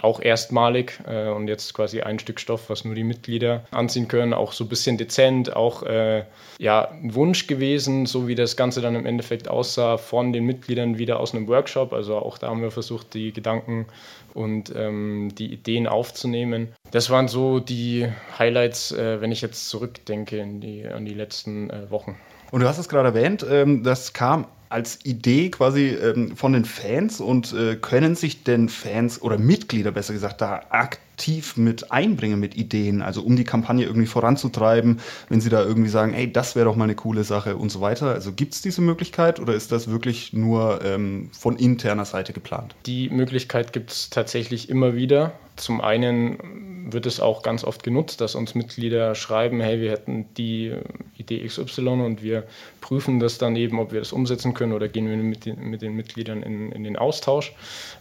Auch 0.01 0.21
erstmalig 0.21 0.99
und 1.05 1.49
jetzt 1.49 1.73
quasi 1.73 1.99
ein 1.99 2.17
Stück 2.17 2.39
Stoff, 2.39 2.69
was 2.69 2.85
nur 2.85 2.95
die 2.95 3.03
Mitglieder 3.03 3.65
anziehen 3.71 4.07
können. 4.07 4.33
Auch 4.33 4.53
so 4.53 4.63
ein 4.63 4.69
bisschen 4.69 4.97
dezent, 4.97 5.53
auch 5.53 5.83
ja, 5.83 6.87
ein 6.87 7.13
Wunsch 7.13 7.47
gewesen, 7.47 8.05
so 8.05 8.29
wie 8.29 8.35
das 8.35 8.55
Ganze 8.55 8.79
dann 8.79 8.95
im 8.95 9.05
Endeffekt 9.05 9.49
aussah, 9.49 9.97
von 9.97 10.31
den 10.31 10.45
Mitgliedern 10.45 10.97
wieder 10.97 11.19
aus 11.19 11.35
einem 11.35 11.49
Workshop. 11.49 11.91
Also 11.91 12.15
auch 12.15 12.37
da 12.37 12.47
haben 12.47 12.61
wir 12.61 12.71
versucht, 12.71 13.13
die 13.13 13.33
Gedanken 13.33 13.87
und 14.33 14.73
ähm, 14.73 15.33
die 15.37 15.51
Ideen 15.51 15.87
aufzunehmen. 15.87 16.73
Das 16.93 17.09
waren 17.09 17.27
so 17.27 17.59
die 17.59 18.07
Highlights, 18.37 18.91
äh, 18.91 19.19
wenn 19.19 19.31
ich 19.31 19.41
jetzt 19.41 19.67
zurückdenke 19.67 20.45
die, 20.45 20.87
an 20.87 21.05
die 21.05 21.15
letzten 21.15 21.71
äh, 21.71 21.89
Wochen. 21.89 22.15
Und 22.51 22.61
du 22.61 22.67
hast 22.67 22.77
es 22.77 22.87
gerade 22.87 23.07
erwähnt, 23.07 23.43
ähm, 23.49 23.81
das 23.81 24.13
kam 24.13 24.45
als 24.73 25.05
Idee 25.05 25.49
quasi 25.49 25.89
ähm, 25.89 26.35
von 26.35 26.53
den 26.53 26.65
Fans 26.65 27.21
und 27.21 27.53
äh, 27.53 27.75
können 27.75 28.15
sich 28.15 28.43
denn 28.43 28.69
Fans 28.69 29.21
oder 29.21 29.37
Mitglieder 29.37 29.91
besser 29.91 30.13
gesagt 30.13 30.41
da 30.41 30.63
aktiv 30.71 31.57
mit 31.57 31.91
einbringen 31.91 32.39
mit 32.39 32.57
Ideen, 32.57 33.03
also 33.03 33.21
um 33.21 33.35
die 33.35 33.43
Kampagne 33.43 33.85
irgendwie 33.85 34.07
voranzutreiben, 34.07 34.99
wenn 35.29 35.41
sie 35.41 35.49
da 35.49 35.63
irgendwie 35.63 35.89
sagen, 35.89 36.15
ey, 36.15 36.31
das 36.31 36.55
wäre 36.55 36.65
doch 36.65 36.75
mal 36.75 36.85
eine 36.85 36.95
coole 36.95 37.23
Sache 37.23 37.55
und 37.55 37.71
so 37.71 37.81
weiter. 37.81 38.07
Also 38.07 38.33
gibt 38.33 38.55
es 38.55 38.63
diese 38.63 38.81
Möglichkeit 38.81 39.39
oder 39.39 39.53
ist 39.53 39.71
das 39.71 39.91
wirklich 39.91 40.33
nur 40.33 40.83
ähm, 40.83 41.29
von 41.31 41.55
interner 41.55 42.05
Seite 42.05 42.33
geplant? 42.33 42.73
Die 42.87 43.09
Möglichkeit 43.09 43.73
gibt 43.73 43.91
es 43.91 44.09
tatsächlich 44.09 44.69
immer 44.69 44.95
wieder. 44.95 45.33
Zum 45.55 45.81
einen 45.81 46.91
wird 46.91 47.05
es 47.05 47.19
auch 47.19 47.43
ganz 47.43 47.63
oft 47.63 47.83
genutzt, 47.83 48.21
dass 48.21 48.35
uns 48.35 48.55
Mitglieder 48.55 49.15
schreiben, 49.15 49.61
hey, 49.61 49.79
wir 49.79 49.91
hätten 49.91 50.25
die 50.35 50.73
Idee 51.17 51.45
XY 51.45 51.87
und 51.87 52.23
wir 52.23 52.43
prüfen 52.81 53.19
das 53.19 53.37
dann 53.37 53.55
eben, 53.55 53.79
ob 53.79 53.91
wir 53.91 53.99
das 53.99 54.11
umsetzen 54.13 54.53
können 54.53 54.62
oder 54.71 54.87
gehen 54.87 55.09
wir 55.09 55.17
mit 55.17 55.45
den, 55.45 55.59
mit 55.69 55.81
den 55.81 55.95
Mitgliedern 55.95 56.43
in, 56.43 56.71
in 56.71 56.83
den 56.83 56.95
Austausch. 56.95 57.53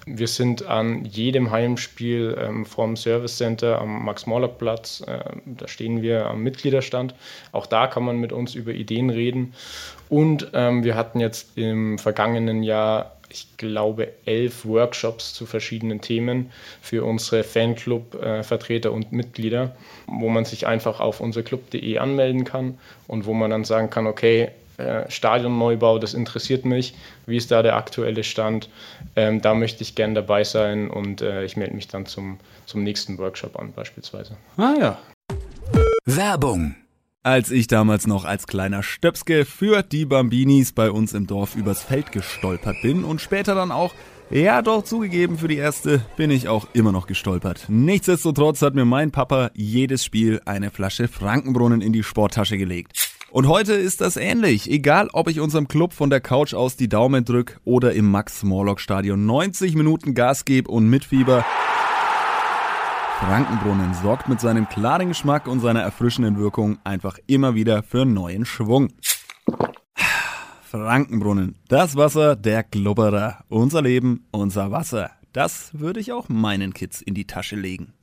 Wir 0.07 0.29
sind 0.29 0.67
an 0.67 1.05
jedem 1.05 1.51
Heimspiel 1.51 2.37
ähm, 2.39 2.67
vom 2.67 2.97
Service 2.97 3.37
Center 3.39 3.81
am 3.81 4.05
Max-Morlock-Platz, 4.05 5.03
äh, 5.07 5.21
da 5.47 5.67
stehen 5.67 6.03
wir 6.03 6.27
am 6.27 6.43
Mitgliederstand. 6.43 7.15
Auch 7.53 7.67
da 7.67 7.87
kann 7.87 8.05
man 8.05 8.19
mit 8.19 8.33
uns 8.33 8.55
über 8.55 8.73
Ideen 8.73 9.11
reden. 9.11 9.55
Und 10.09 10.51
ähm, 10.53 10.85
wir 10.85 10.95
hatten 10.95 11.21
jetzt 11.21 11.57
im 11.57 11.99
vergangenen 11.99 12.63
Jahr 12.63 13.13
ich 13.33 13.57
glaube, 13.57 14.13
elf 14.27 14.67
Workshops 14.67 15.33
zu 15.33 15.47
verschiedenen 15.47 16.03
Themen 16.03 16.51
für 16.83 17.05
unsere 17.05 17.45
Fanclub-Vertreter 17.45 18.93
und 18.93 19.13
Mitglieder, 19.13 19.75
wo 20.07 20.29
man 20.29 20.45
sich 20.45 20.67
einfach 20.67 21.01
auf 21.01 21.21
unserclub.de 21.21 21.99
anmelden 21.99 22.45
kann 22.45 22.79
und 23.09 23.25
wo 23.25 23.33
man 23.33 23.51
dann 23.51 23.65
sagen 23.65 23.89
kann, 23.89 24.07
okay, 24.07 24.51
äh, 24.83 25.11
Stadionneubau, 25.11 25.99
das 25.99 26.15
interessiert 26.15 26.65
mich. 26.65 26.95
Wie 27.27 27.37
ist 27.37 27.51
da 27.51 27.63
der 27.63 27.77
aktuelle 27.77 28.25
Stand? 28.25 28.69
Ähm, 29.17 29.41
da 29.41 29.55
möchte 29.55 29.83
ich 29.83 29.95
gern 29.95 30.15
dabei 30.15 30.45
sein 30.45 30.91
und 30.91 31.23
äh, 31.23 31.45
ich 31.45 31.57
melde 31.57 31.75
mich 31.75 31.89
dann 31.89 32.07
zum, 32.07 32.39
zum 32.67 32.83
nächsten 32.83 33.19
Workshop 33.19 33.59
an, 33.59 33.73
beispielsweise. 33.73 34.37
Ah 34.57 34.75
ja. 34.79 34.99
Werbung. 36.05 36.75
Als 37.25 37.53
ich 37.53 37.69
damals 37.69 38.09
noch 38.09 38.25
als 38.25 38.49
kleiner 38.49 38.83
Stöpske 38.83 39.45
für 39.45 39.85
die 39.85 40.05
Bambinis 40.07 40.73
bei 40.73 40.91
uns 40.91 41.13
im 41.13 41.29
Dorf 41.29 41.55
übers 41.55 41.81
Feld 41.81 42.11
gestolpert 42.11 42.75
bin 42.83 43.05
und 43.05 43.21
später 43.21 43.55
dann 43.55 43.71
auch, 43.71 43.95
ja 44.29 44.61
doch 44.61 44.83
zugegeben, 44.83 45.39
für 45.39 45.47
die 45.47 45.57
erste 45.57 46.05
bin 46.17 46.33
ich 46.33 46.49
auch 46.49 46.67
immer 46.73 46.91
noch 46.91 47.07
gestolpert. 47.07 47.67
Nichtsdestotrotz 47.69 48.61
hat 48.63 48.75
mir 48.75 48.85
mein 48.85 49.13
Papa 49.13 49.53
jedes 49.55 50.05
Spiel 50.05 50.41
eine 50.47 50.73
Flasche 50.73 51.07
Frankenbrunnen 51.07 51.81
in 51.81 51.93
die 51.93 52.03
Sporttasche 52.03 52.59
gelegt. 52.59 53.12
Und 53.33 53.49
heute 53.49 53.73
ist 53.73 54.03
das 54.03 54.19
ähnlich. 54.19 54.71
Egal, 54.71 55.09
ob 55.15 55.27
ich 55.27 55.41
unserem 55.41 55.67
Club 55.67 55.95
von 55.95 56.11
der 56.11 56.21
Couch 56.21 56.53
aus 56.53 56.77
die 56.77 56.91
Daumen 56.91 57.25
drück 57.25 57.61
oder 57.65 57.95
im 57.95 58.11
Max-Morlock-Stadion 58.11 59.25
90 59.25 59.75
Minuten 59.75 60.15
Gas 60.15 60.45
gebe 60.45 60.71
und 60.71 60.91
mitfieber. 60.91 61.43
Frankenbrunnen 63.21 63.95
sorgt 63.95 64.29
mit 64.29 64.39
seinem 64.39 64.69
klaren 64.69 65.09
Geschmack 65.09 65.49
und 65.49 65.61
seiner 65.61 65.81
erfrischenden 65.81 66.37
Wirkung 66.37 66.79
einfach 66.85 67.19
immer 67.27 67.55
wieder 67.55 67.83
für 67.83 68.05
neuen 68.05 68.45
Schwung. 68.45 68.93
Frankenbrunnen, 70.71 71.57
das 71.69 71.97
Wasser 71.97 72.37
der 72.37 72.63
Glubberer. 72.65 73.45
Unser 73.49 73.81
Leben, 73.81 74.27
unser 74.31 74.71
Wasser. 74.73 75.11
Das 75.33 75.71
würde 75.73 76.01
ich 76.01 76.13
auch 76.13 76.29
meinen 76.29 76.75
Kids 76.75 77.01
in 77.01 77.15
die 77.15 77.27
Tasche 77.27 77.57
legen. 77.57 77.95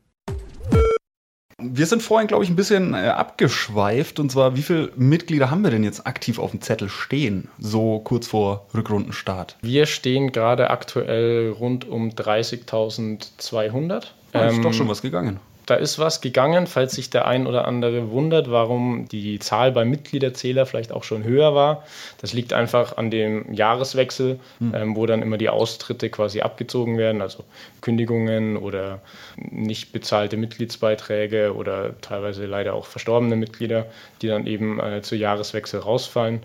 Wir 1.61 1.85
sind 1.85 2.01
vorhin, 2.01 2.27
glaube 2.27 2.43
ich, 2.43 2.49
ein 2.49 2.55
bisschen 2.55 2.93
äh, 2.93 3.07
abgeschweift. 3.07 4.19
Und 4.19 4.31
zwar, 4.31 4.55
wie 4.55 4.61
viele 4.61 4.91
Mitglieder 4.95 5.51
haben 5.51 5.63
wir 5.63 5.71
denn 5.71 5.83
jetzt 5.83 6.07
aktiv 6.07 6.39
auf 6.39 6.51
dem 6.51 6.61
Zettel 6.61 6.89
stehen, 6.89 7.49
so 7.59 7.99
kurz 7.99 8.27
vor 8.27 8.67
Rückrundenstart? 8.73 9.57
Wir 9.61 9.85
stehen 9.85 10.31
gerade 10.31 10.69
aktuell 10.69 11.51
rund 11.51 11.87
um 11.87 12.09
30.200. 12.09 14.03
Da 14.31 14.47
ist 14.47 14.63
doch 14.63 14.73
schon 14.73 14.87
was 14.87 15.01
gegangen. 15.01 15.39
Da 15.69 15.75
ist 15.75 15.99
was 15.99 16.19
gegangen, 16.19 16.65
falls 16.65 16.93
sich 16.93 17.11
der 17.11 17.27
ein 17.27 17.45
oder 17.45 17.67
andere 17.67 18.09
wundert, 18.09 18.49
warum 18.49 19.07
die 19.07 19.37
Zahl 19.37 19.71
beim 19.71 19.91
Mitgliederzähler 19.91 20.65
vielleicht 20.65 20.91
auch 20.91 21.03
schon 21.03 21.23
höher 21.23 21.53
war. 21.53 21.83
Das 22.19 22.33
liegt 22.33 22.53
einfach 22.53 22.97
an 22.97 23.11
dem 23.11 23.53
Jahreswechsel, 23.53 24.39
hm. 24.57 24.73
ähm, 24.73 24.95
wo 24.95 25.05
dann 25.05 25.21
immer 25.21 25.37
die 25.37 25.49
Austritte 25.49 26.09
quasi 26.09 26.41
abgezogen 26.41 26.97
werden, 26.97 27.21
also 27.21 27.43
Kündigungen 27.81 28.57
oder 28.57 29.01
nicht 29.37 29.91
bezahlte 29.91 30.37
Mitgliedsbeiträge 30.37 31.53
oder 31.53 32.01
teilweise 32.01 32.47
leider 32.47 32.73
auch 32.73 32.87
verstorbene 32.87 33.35
Mitglieder, 33.35 33.85
die 34.23 34.27
dann 34.27 34.47
eben 34.47 34.79
äh, 34.79 35.03
zu 35.03 35.15
Jahreswechsel 35.15 35.81
rausfallen. 35.81 36.41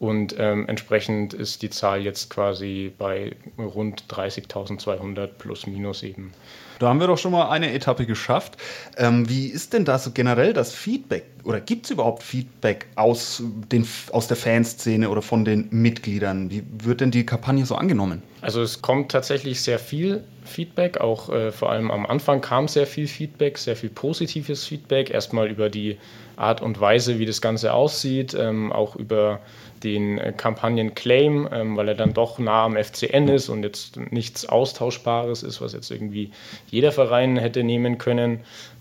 Und 0.00 0.34
ähm, 0.38 0.68
entsprechend 0.68 1.34
ist 1.34 1.62
die 1.62 1.70
Zahl 1.70 2.02
jetzt 2.02 2.30
quasi 2.30 2.92
bei 2.98 3.36
rund 3.58 4.04
30.200 4.08 5.26
plus 5.26 5.66
minus 5.66 6.02
eben. 6.02 6.32
Da 6.80 6.88
haben 6.88 6.98
wir 6.98 7.06
doch 7.06 7.18
schon 7.18 7.32
mal 7.32 7.50
eine 7.50 7.72
Etappe 7.72 8.04
geschafft. 8.04 8.56
Ähm, 8.96 9.28
wie 9.28 9.46
ist 9.46 9.72
denn 9.72 9.84
da 9.84 9.98
so 9.98 10.10
generell 10.10 10.52
das 10.52 10.74
Feedback? 10.74 11.24
Oder 11.44 11.60
gibt 11.60 11.84
es 11.84 11.92
überhaupt 11.92 12.22
Feedback 12.22 12.86
aus, 12.96 13.42
den, 13.70 13.86
aus 14.10 14.26
der 14.26 14.36
Fanszene 14.36 15.08
oder 15.08 15.22
von 15.22 15.44
den 15.44 15.68
Mitgliedern? 15.70 16.50
Wie 16.50 16.64
wird 16.82 17.00
denn 17.00 17.10
die 17.10 17.24
Kampagne 17.24 17.64
so 17.64 17.76
angenommen? 17.76 18.22
Also 18.40 18.60
es 18.60 18.82
kommt 18.82 19.12
tatsächlich 19.12 19.60
sehr 19.60 19.78
viel 19.78 20.24
Feedback. 20.44 21.00
Auch 21.00 21.28
äh, 21.30 21.52
vor 21.52 21.70
allem 21.70 21.90
am 21.90 22.06
Anfang 22.06 22.40
kam 22.40 22.66
sehr 22.66 22.86
viel 22.86 23.06
Feedback, 23.06 23.56
sehr 23.56 23.76
viel 23.76 23.90
positives 23.90 24.66
Feedback. 24.66 25.10
Erstmal 25.10 25.48
über 25.48 25.70
die 25.70 25.96
Art 26.36 26.60
und 26.60 26.80
Weise, 26.80 27.18
wie 27.18 27.26
das 27.26 27.40
Ganze 27.40 27.72
aussieht, 27.72 28.34
ähm, 28.34 28.72
auch 28.72 28.96
über 28.96 29.40
den 29.84 30.18
äh, 30.18 30.32
Kampagnen-Claim, 30.36 31.48
ähm, 31.52 31.76
weil 31.76 31.88
er 31.88 31.94
dann 31.94 32.14
doch 32.14 32.38
nah 32.38 32.64
am 32.64 32.76
FCN 32.76 33.28
ist 33.28 33.48
und 33.48 33.62
jetzt 33.62 33.98
nichts 34.10 34.46
Austauschbares 34.46 35.42
ist, 35.42 35.60
was 35.60 35.72
jetzt 35.72 35.90
irgendwie 35.90 36.30
jeder 36.70 36.90
Verein 36.90 37.36
hätte 37.36 37.62
nehmen 37.62 37.98
können. 37.98 38.40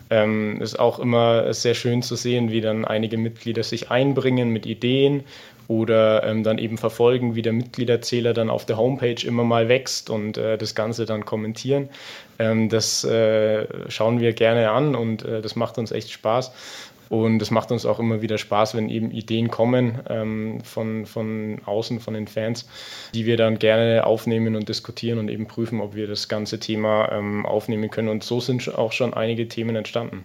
Ähm, 0.10 0.62
ist 0.62 0.80
auch 0.80 1.00
immer 1.00 1.54
sehr 1.54 1.74
schön 1.74 2.02
zu 2.02 2.16
sehen, 2.16 2.52
wie 2.52 2.62
dann 2.62 2.86
einige 2.86 3.18
Mitglieder 3.18 3.64
sich 3.64 3.90
einbringen 3.90 4.50
mit 4.50 4.66
Ideen 4.66 5.24
oder 5.68 6.24
ähm, 6.24 6.44
dann 6.44 6.58
eben 6.58 6.78
verfolgen, 6.78 7.36
wie 7.36 7.42
der 7.42 7.54
Mitgliederzähler 7.54 8.34
dann 8.34 8.50
auf 8.50 8.66
der 8.66 8.78
Homepage 8.78 9.26
immer 9.26 9.44
mal 9.44 9.70
wächst 9.70 10.10
und 10.10 10.38
äh, 10.38 10.58
das 10.58 10.76
Ganze 10.76 11.06
dann 11.06 11.26
kommentieren. 11.26 11.90
Ähm, 12.38 12.70
das 12.70 13.04
äh, 13.04 13.66
schauen 13.90 14.20
wir 14.20 14.34
gerne 14.34 14.72
an 14.72 14.96
und 14.96 15.24
äh, 15.24 15.42
das 15.42 15.56
macht 15.56 15.78
uns 15.78 15.92
echt 15.92 16.12
Spaß. 16.12 16.52
Und 17.10 17.42
es 17.42 17.52
macht 17.52 17.72
uns 17.72 17.86
auch 17.86 18.00
immer 18.00 18.22
wieder 18.22 18.38
Spaß, 18.38 18.76
wenn 18.76 18.90
eben 18.90 19.12
Ideen 19.12 19.50
kommen 19.50 20.00
ähm, 20.10 20.62
von, 20.64 21.06
von 21.06 21.60
außen, 21.66 22.00
von 22.00 22.14
den 22.14 22.28
Fans, 22.28 22.68
die 23.14 23.26
wir 23.26 23.38
dann 23.38 23.60
gerne 23.60 24.06
aufnehmen 24.06 24.56
und 24.56 24.70
diskutieren 24.70 25.20
und 25.20 25.30
eben 25.30 25.48
prüfen, 25.48 25.82
ob 25.82 25.96
wir 25.96 26.08
das 26.08 26.28
ganze 26.28 26.60
Thema 26.60 27.12
ähm, 27.12 27.46
aufnehmen 27.46 27.90
können. 27.90 28.10
Und 28.10 28.24
so 28.24 28.40
sind 28.40 28.68
auch 28.76 28.92
schon 28.92 29.14
einige 29.14 29.48
Themen 29.48 29.76
entstanden. 29.76 30.24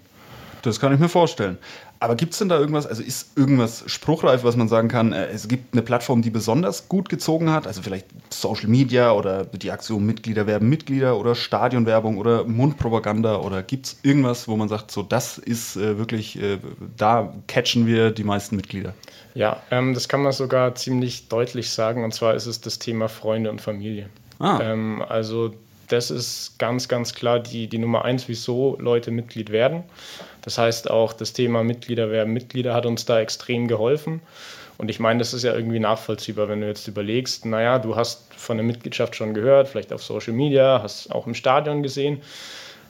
Das 0.63 0.81
kann 0.81 0.93
ich 0.93 0.99
mir 0.99 1.09
vorstellen. 1.09 1.59
Aber 2.01 2.15
gibt 2.15 2.33
es 2.33 2.39
denn 2.39 2.49
da 2.49 2.59
irgendwas, 2.59 2.87
also 2.87 3.03
ist 3.03 3.37
irgendwas 3.37 3.83
spruchreif, 3.87 4.45
was 4.45 4.57
man 4.57 4.69
sagen 4.69 4.89
kann, 4.89 5.13
äh, 5.13 5.27
es 5.27 5.49
gibt 5.49 5.75
eine 5.75 5.83
Plattform, 5.83 6.23
die 6.23 6.31
besonders 6.31 6.89
gut 6.89 7.09
gezogen 7.09 7.51
hat, 7.51 7.67
also 7.67 7.83
vielleicht 7.83 8.07
Social 8.31 8.69
Media 8.69 9.13
oder 9.13 9.45
die 9.45 9.71
Aktion 9.71 10.07
Mitglieder 10.07 10.47
werben 10.47 10.69
Mitglieder 10.69 11.19
oder 11.19 11.35
Stadionwerbung 11.35 12.19
oder 12.19 12.45
Mundpropaganda 12.45 13.37
oder 13.37 13.63
gibt 13.63 13.87
es 13.87 13.99
irgendwas, 14.03 14.47
wo 14.47 14.57
man 14.57 14.69
sagt, 14.69 14.91
so 14.91 15.03
das 15.03 15.39
ist 15.39 15.77
äh, 15.77 15.99
wirklich, 15.99 16.41
äh, 16.41 16.59
da 16.97 17.35
catchen 17.49 17.87
wir 17.87 18.11
die 18.11 18.25
meisten 18.25 18.55
Mitglieder? 18.55 18.95
Ja, 19.35 19.63
ähm, 19.71 19.95
das 19.95 20.09
kann 20.09 20.23
man 20.23 20.33
sogar 20.33 20.75
ziemlich 20.77 21.29
deutlich 21.29 21.71
sagen 21.71 22.05
und 22.05 22.15
zwar 22.15 22.35
ist 22.35 22.47
es 22.47 22.61
das 22.61 22.79
Thema 22.79 23.09
Freunde 23.09 23.51
und 23.51 23.61
Familie. 23.61 24.09
Ah. 24.39 24.61
Ähm, 24.63 25.03
also 25.09 25.53
das 25.89 26.11
ist 26.11 26.59
ganz, 26.59 26.89
ganz 26.89 27.15
klar 27.15 27.41
die, 27.41 27.67
die 27.67 27.79
Nummer 27.79 28.05
eins, 28.05 28.29
wieso 28.29 28.77
Leute 28.79 29.11
Mitglied 29.11 29.51
werden. 29.51 29.85
Das 30.49 30.57
heißt 30.57 30.91
auch, 30.91 31.13
das 31.13 31.35
Thema 31.35 31.63
Mitglieder 31.63 32.11
werden 32.11 32.33
Mitglieder 32.33 32.73
hat 32.73 32.87
uns 32.87 33.05
da 33.05 33.21
extrem 33.21 33.69
geholfen. 33.69 34.23
Und 34.79 34.89
ich 34.89 34.99
meine, 34.99 35.19
das 35.19 35.35
ist 35.35 35.43
ja 35.43 35.55
irgendwie 35.55 35.79
nachvollziehbar, 35.79 36.49
wenn 36.49 36.63
du 36.63 36.67
jetzt 36.67 36.89
überlegst, 36.89 37.45
naja, 37.45 37.79
du 37.79 37.97
hast 37.97 38.33
von 38.33 38.57
der 38.57 38.65
Mitgliedschaft 38.65 39.15
schon 39.15 39.35
gehört, 39.35 39.69
vielleicht 39.69 39.93
auf 39.93 40.03
Social 40.03 40.33
Media, 40.33 40.81
hast 40.83 41.13
auch 41.13 41.27
im 41.27 41.35
Stadion 41.35 41.83
gesehen. 41.83 42.23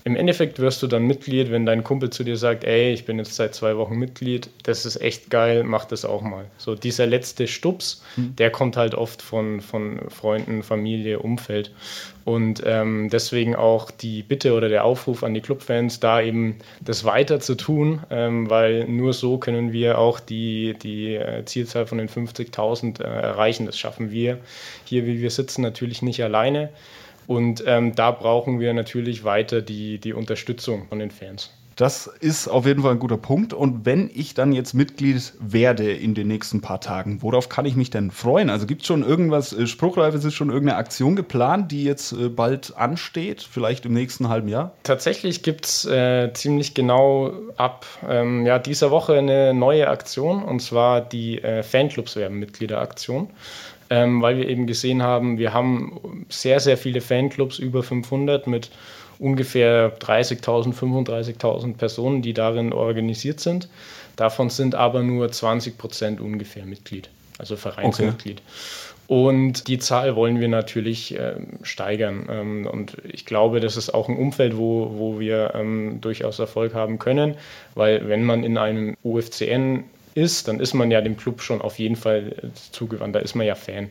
Im 0.04 0.16
Endeffekt 0.16 0.58
wirst 0.58 0.82
du 0.82 0.86
dann 0.86 1.06
Mitglied, 1.06 1.50
wenn 1.50 1.66
dein 1.66 1.84
Kumpel 1.84 2.10
zu 2.10 2.24
dir 2.24 2.36
sagt, 2.36 2.64
ey, 2.64 2.92
ich 2.92 3.04
bin 3.04 3.18
jetzt 3.18 3.34
seit 3.34 3.54
zwei 3.54 3.76
Wochen 3.76 3.96
Mitglied, 3.96 4.48
das 4.62 4.86
ist 4.86 5.00
echt 5.00 5.30
geil, 5.30 5.64
mach 5.64 5.84
das 5.84 6.04
auch 6.04 6.22
mal. 6.22 6.46
So 6.56 6.74
dieser 6.74 7.06
letzte 7.06 7.46
Stups, 7.46 8.02
mhm. 8.16 8.34
der 8.36 8.50
kommt 8.50 8.76
halt 8.76 8.94
oft 8.94 9.20
von, 9.20 9.60
von 9.60 10.00
Freunden, 10.08 10.62
Familie, 10.62 11.18
Umfeld. 11.18 11.72
Und 12.24 12.62
ähm, 12.66 13.08
deswegen 13.10 13.56
auch 13.56 13.90
die 13.90 14.22
Bitte 14.22 14.52
oder 14.52 14.68
der 14.68 14.84
Aufruf 14.84 15.24
an 15.24 15.32
die 15.32 15.40
Clubfans, 15.40 15.98
da 15.98 16.20
eben 16.20 16.56
das 16.80 17.04
weiter 17.04 17.40
zu 17.40 17.54
tun, 17.54 18.00
ähm, 18.10 18.50
weil 18.50 18.86
nur 18.86 19.14
so 19.14 19.38
können 19.38 19.72
wir 19.72 19.98
auch 19.98 20.20
die, 20.20 20.76
die 20.82 21.14
äh, 21.14 21.44
Zielzahl 21.46 21.86
von 21.86 21.98
den 21.98 22.08
50.000 22.08 23.00
äh, 23.00 23.04
erreichen. 23.04 23.64
Das 23.66 23.78
schaffen 23.78 24.10
wir 24.10 24.38
hier, 24.84 25.06
wie 25.06 25.22
wir 25.22 25.30
sitzen, 25.30 25.62
natürlich 25.62 26.02
nicht 26.02 26.22
alleine. 26.22 26.68
Und 27.28 27.62
ähm, 27.66 27.94
da 27.94 28.10
brauchen 28.10 28.58
wir 28.58 28.72
natürlich 28.72 29.22
weiter 29.22 29.60
die, 29.60 29.98
die 29.98 30.14
Unterstützung 30.14 30.88
von 30.88 30.98
den 30.98 31.10
Fans. 31.10 31.50
Das 31.76 32.06
ist 32.06 32.48
auf 32.48 32.64
jeden 32.64 32.82
Fall 32.82 32.92
ein 32.92 32.98
guter 32.98 33.18
Punkt. 33.18 33.52
Und 33.52 33.84
wenn 33.84 34.10
ich 34.12 34.32
dann 34.32 34.52
jetzt 34.52 34.72
Mitglied 34.72 35.34
werde 35.38 35.92
in 35.92 36.14
den 36.14 36.26
nächsten 36.26 36.62
paar 36.62 36.80
Tagen, 36.80 37.22
worauf 37.22 37.50
kann 37.50 37.66
ich 37.66 37.76
mich 37.76 37.90
denn 37.90 38.10
freuen? 38.10 38.48
Also 38.48 38.66
gibt 38.66 38.80
es 38.80 38.88
schon 38.88 39.04
irgendwas, 39.04 39.52
äh, 39.52 39.66
Spruchreif, 39.66 40.14
ist 40.14 40.34
schon 40.34 40.48
irgendeine 40.48 40.78
Aktion 40.78 41.16
geplant, 41.16 41.70
die 41.70 41.84
jetzt 41.84 42.12
äh, 42.12 42.30
bald 42.30 42.74
ansteht, 42.78 43.42
vielleicht 43.42 43.84
im 43.84 43.92
nächsten 43.92 44.30
halben 44.30 44.48
Jahr? 44.48 44.72
Tatsächlich 44.82 45.42
gibt 45.42 45.66
es 45.66 45.84
äh, 45.84 46.32
ziemlich 46.32 46.72
genau 46.72 47.32
ab 47.58 47.84
ähm, 48.08 48.46
ja, 48.46 48.58
dieser 48.58 48.90
Woche 48.90 49.18
eine 49.18 49.52
neue 49.52 49.88
Aktion, 49.88 50.42
und 50.42 50.60
zwar 50.60 51.02
die 51.02 51.42
äh, 51.42 51.62
Fanclubs 51.62 52.16
werden 52.16 52.38
Mitgliederaktion 52.38 53.28
ähm, 53.90 54.22
weil 54.22 54.38
wir 54.38 54.48
eben 54.48 54.66
gesehen 54.66 55.02
haben, 55.02 55.38
wir 55.38 55.52
haben 55.52 56.26
sehr, 56.28 56.60
sehr 56.60 56.76
viele 56.76 57.00
Fanclubs, 57.00 57.58
über 57.58 57.82
500 57.82 58.46
mit 58.46 58.70
ungefähr 59.18 59.98
30.000, 59.98 60.74
35.000 60.74 61.74
Personen, 61.74 62.22
die 62.22 62.34
darin 62.34 62.72
organisiert 62.72 63.40
sind. 63.40 63.68
Davon 64.16 64.50
sind 64.50 64.74
aber 64.74 65.02
nur 65.02 65.30
20 65.30 65.78
Prozent 65.78 66.20
ungefähr 66.20 66.64
Mitglied, 66.66 67.08
also 67.38 67.56
Vereinsmitglied. 67.56 68.40
Okay. 68.40 68.88
Und 69.08 69.68
die 69.68 69.78
Zahl 69.78 70.16
wollen 70.16 70.38
wir 70.38 70.48
natürlich 70.48 71.18
äh, 71.18 71.36
steigern. 71.62 72.26
Ähm, 72.30 72.66
und 72.66 72.98
ich 73.04 73.24
glaube, 73.24 73.58
das 73.58 73.78
ist 73.78 73.94
auch 73.94 74.08
ein 74.08 74.16
Umfeld, 74.16 74.58
wo, 74.58 74.92
wo 74.98 75.18
wir 75.18 75.52
ähm, 75.54 76.02
durchaus 76.02 76.38
Erfolg 76.38 76.74
haben 76.74 76.98
können, 76.98 77.34
weil 77.74 78.06
wenn 78.06 78.24
man 78.24 78.44
in 78.44 78.58
einem 78.58 78.98
UFCN 79.02 79.84
ist, 80.18 80.48
dann 80.48 80.60
ist 80.60 80.74
man 80.74 80.90
ja 80.90 81.00
dem 81.00 81.16
Club 81.16 81.40
schon 81.40 81.62
auf 81.62 81.78
jeden 81.78 81.96
Fall 81.96 82.34
äh, 82.42 82.48
zugewandt, 82.72 83.14
da 83.14 83.20
ist 83.20 83.34
man 83.34 83.46
ja 83.46 83.54
Fan. 83.54 83.90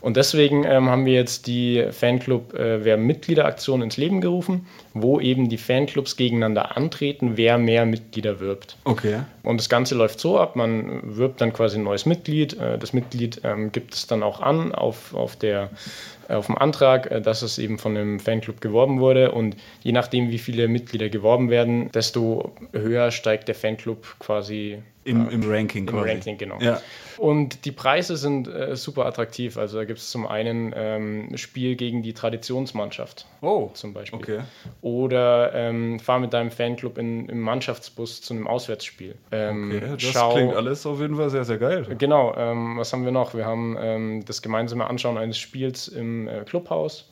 Und 0.00 0.16
deswegen 0.16 0.64
ähm, 0.64 0.88
haben 0.88 1.06
wir 1.06 1.14
jetzt 1.14 1.46
die 1.46 1.84
Fanclub 1.90 2.54
äh, 2.54 2.84
Wer 2.84 2.96
Mitgliederaktion 2.96 3.82
ins 3.82 3.96
Leben 3.96 4.20
gerufen, 4.20 4.66
wo 4.94 5.20
eben 5.20 5.48
die 5.48 5.58
Fanclubs 5.58 6.16
gegeneinander 6.16 6.76
antreten, 6.76 7.36
wer 7.36 7.58
mehr 7.58 7.86
Mitglieder 7.86 8.40
wirbt. 8.40 8.76
Okay. 8.84 9.20
Und 9.42 9.58
das 9.58 9.68
Ganze 9.68 9.94
läuft 9.94 10.20
so 10.20 10.38
ab, 10.38 10.56
man 10.56 11.16
wirbt 11.16 11.40
dann 11.40 11.52
quasi 11.52 11.78
ein 11.78 11.84
neues 11.84 12.06
Mitglied. 12.06 12.58
Äh, 12.58 12.78
das 12.78 12.92
Mitglied 12.92 13.40
ähm, 13.44 13.72
gibt 13.72 13.94
es 13.94 14.06
dann 14.06 14.22
auch 14.22 14.40
an 14.40 14.74
auf, 14.74 15.14
auf, 15.14 15.36
der, 15.36 15.70
auf 16.28 16.46
dem 16.46 16.56
Antrag, 16.56 17.10
äh, 17.10 17.20
dass 17.20 17.42
es 17.42 17.58
eben 17.58 17.78
von 17.78 17.96
einem 17.96 18.20
Fanclub 18.20 18.60
geworben 18.60 19.00
wurde. 19.00 19.32
Und 19.32 19.56
je 19.82 19.92
nachdem, 19.92 20.30
wie 20.30 20.38
viele 20.38 20.68
Mitglieder 20.68 21.08
geworben 21.08 21.50
werden, 21.50 21.90
desto 21.92 22.52
höher 22.72 23.10
steigt 23.10 23.48
der 23.48 23.54
Fanclub 23.54 24.16
quasi 24.18 24.78
im, 25.06 25.28
im 25.30 25.48
Ranking 25.48 25.86
Im 25.86 25.94
quasi. 25.94 26.10
Ranking, 26.10 26.36
genau. 26.36 26.58
Ja. 26.60 26.82
Und 27.16 27.64
die 27.64 27.70
Preise 27.70 28.16
sind 28.16 28.48
äh, 28.48 28.74
super 28.74 29.06
attraktiv. 29.06 29.56
Also 29.56 29.78
da 29.78 29.84
gibt 29.84 29.95
es 29.98 30.10
zum 30.10 30.26
einen 30.26 30.72
ähm, 30.76 31.36
Spiel 31.36 31.76
gegen 31.76 32.02
die 32.02 32.12
Traditionsmannschaft. 32.12 33.26
Oh, 33.42 33.70
Zum 33.74 33.92
Beispiel. 33.92 34.18
okay. 34.18 34.38
Oder 34.82 35.52
ähm, 35.54 35.98
fahr 36.00 36.18
mit 36.18 36.32
deinem 36.32 36.50
Fanclub 36.50 36.98
in, 36.98 37.28
im 37.28 37.40
Mannschaftsbus 37.40 38.20
zu 38.22 38.34
einem 38.34 38.46
Auswärtsspiel. 38.46 39.14
Ähm, 39.32 39.72
Okay, 39.76 39.86
das 39.92 40.02
schau- 40.02 40.32
klingt 40.34 40.54
alles 40.54 40.86
auf 40.86 41.00
jeden 41.00 41.16
Fall 41.16 41.30
sehr, 41.30 41.44
sehr 41.44 41.58
geil. 41.58 41.86
Genau, 41.98 42.34
ähm, 42.36 42.76
was 42.78 42.92
haben 42.92 43.04
wir 43.04 43.12
noch? 43.12 43.34
Wir 43.34 43.46
haben 43.46 43.76
ähm, 43.80 44.24
das 44.24 44.42
gemeinsame 44.42 44.86
Anschauen 44.88 45.18
eines 45.18 45.38
Spiels 45.38 45.88
im 45.88 46.28
äh, 46.28 46.44
Clubhaus. 46.44 47.10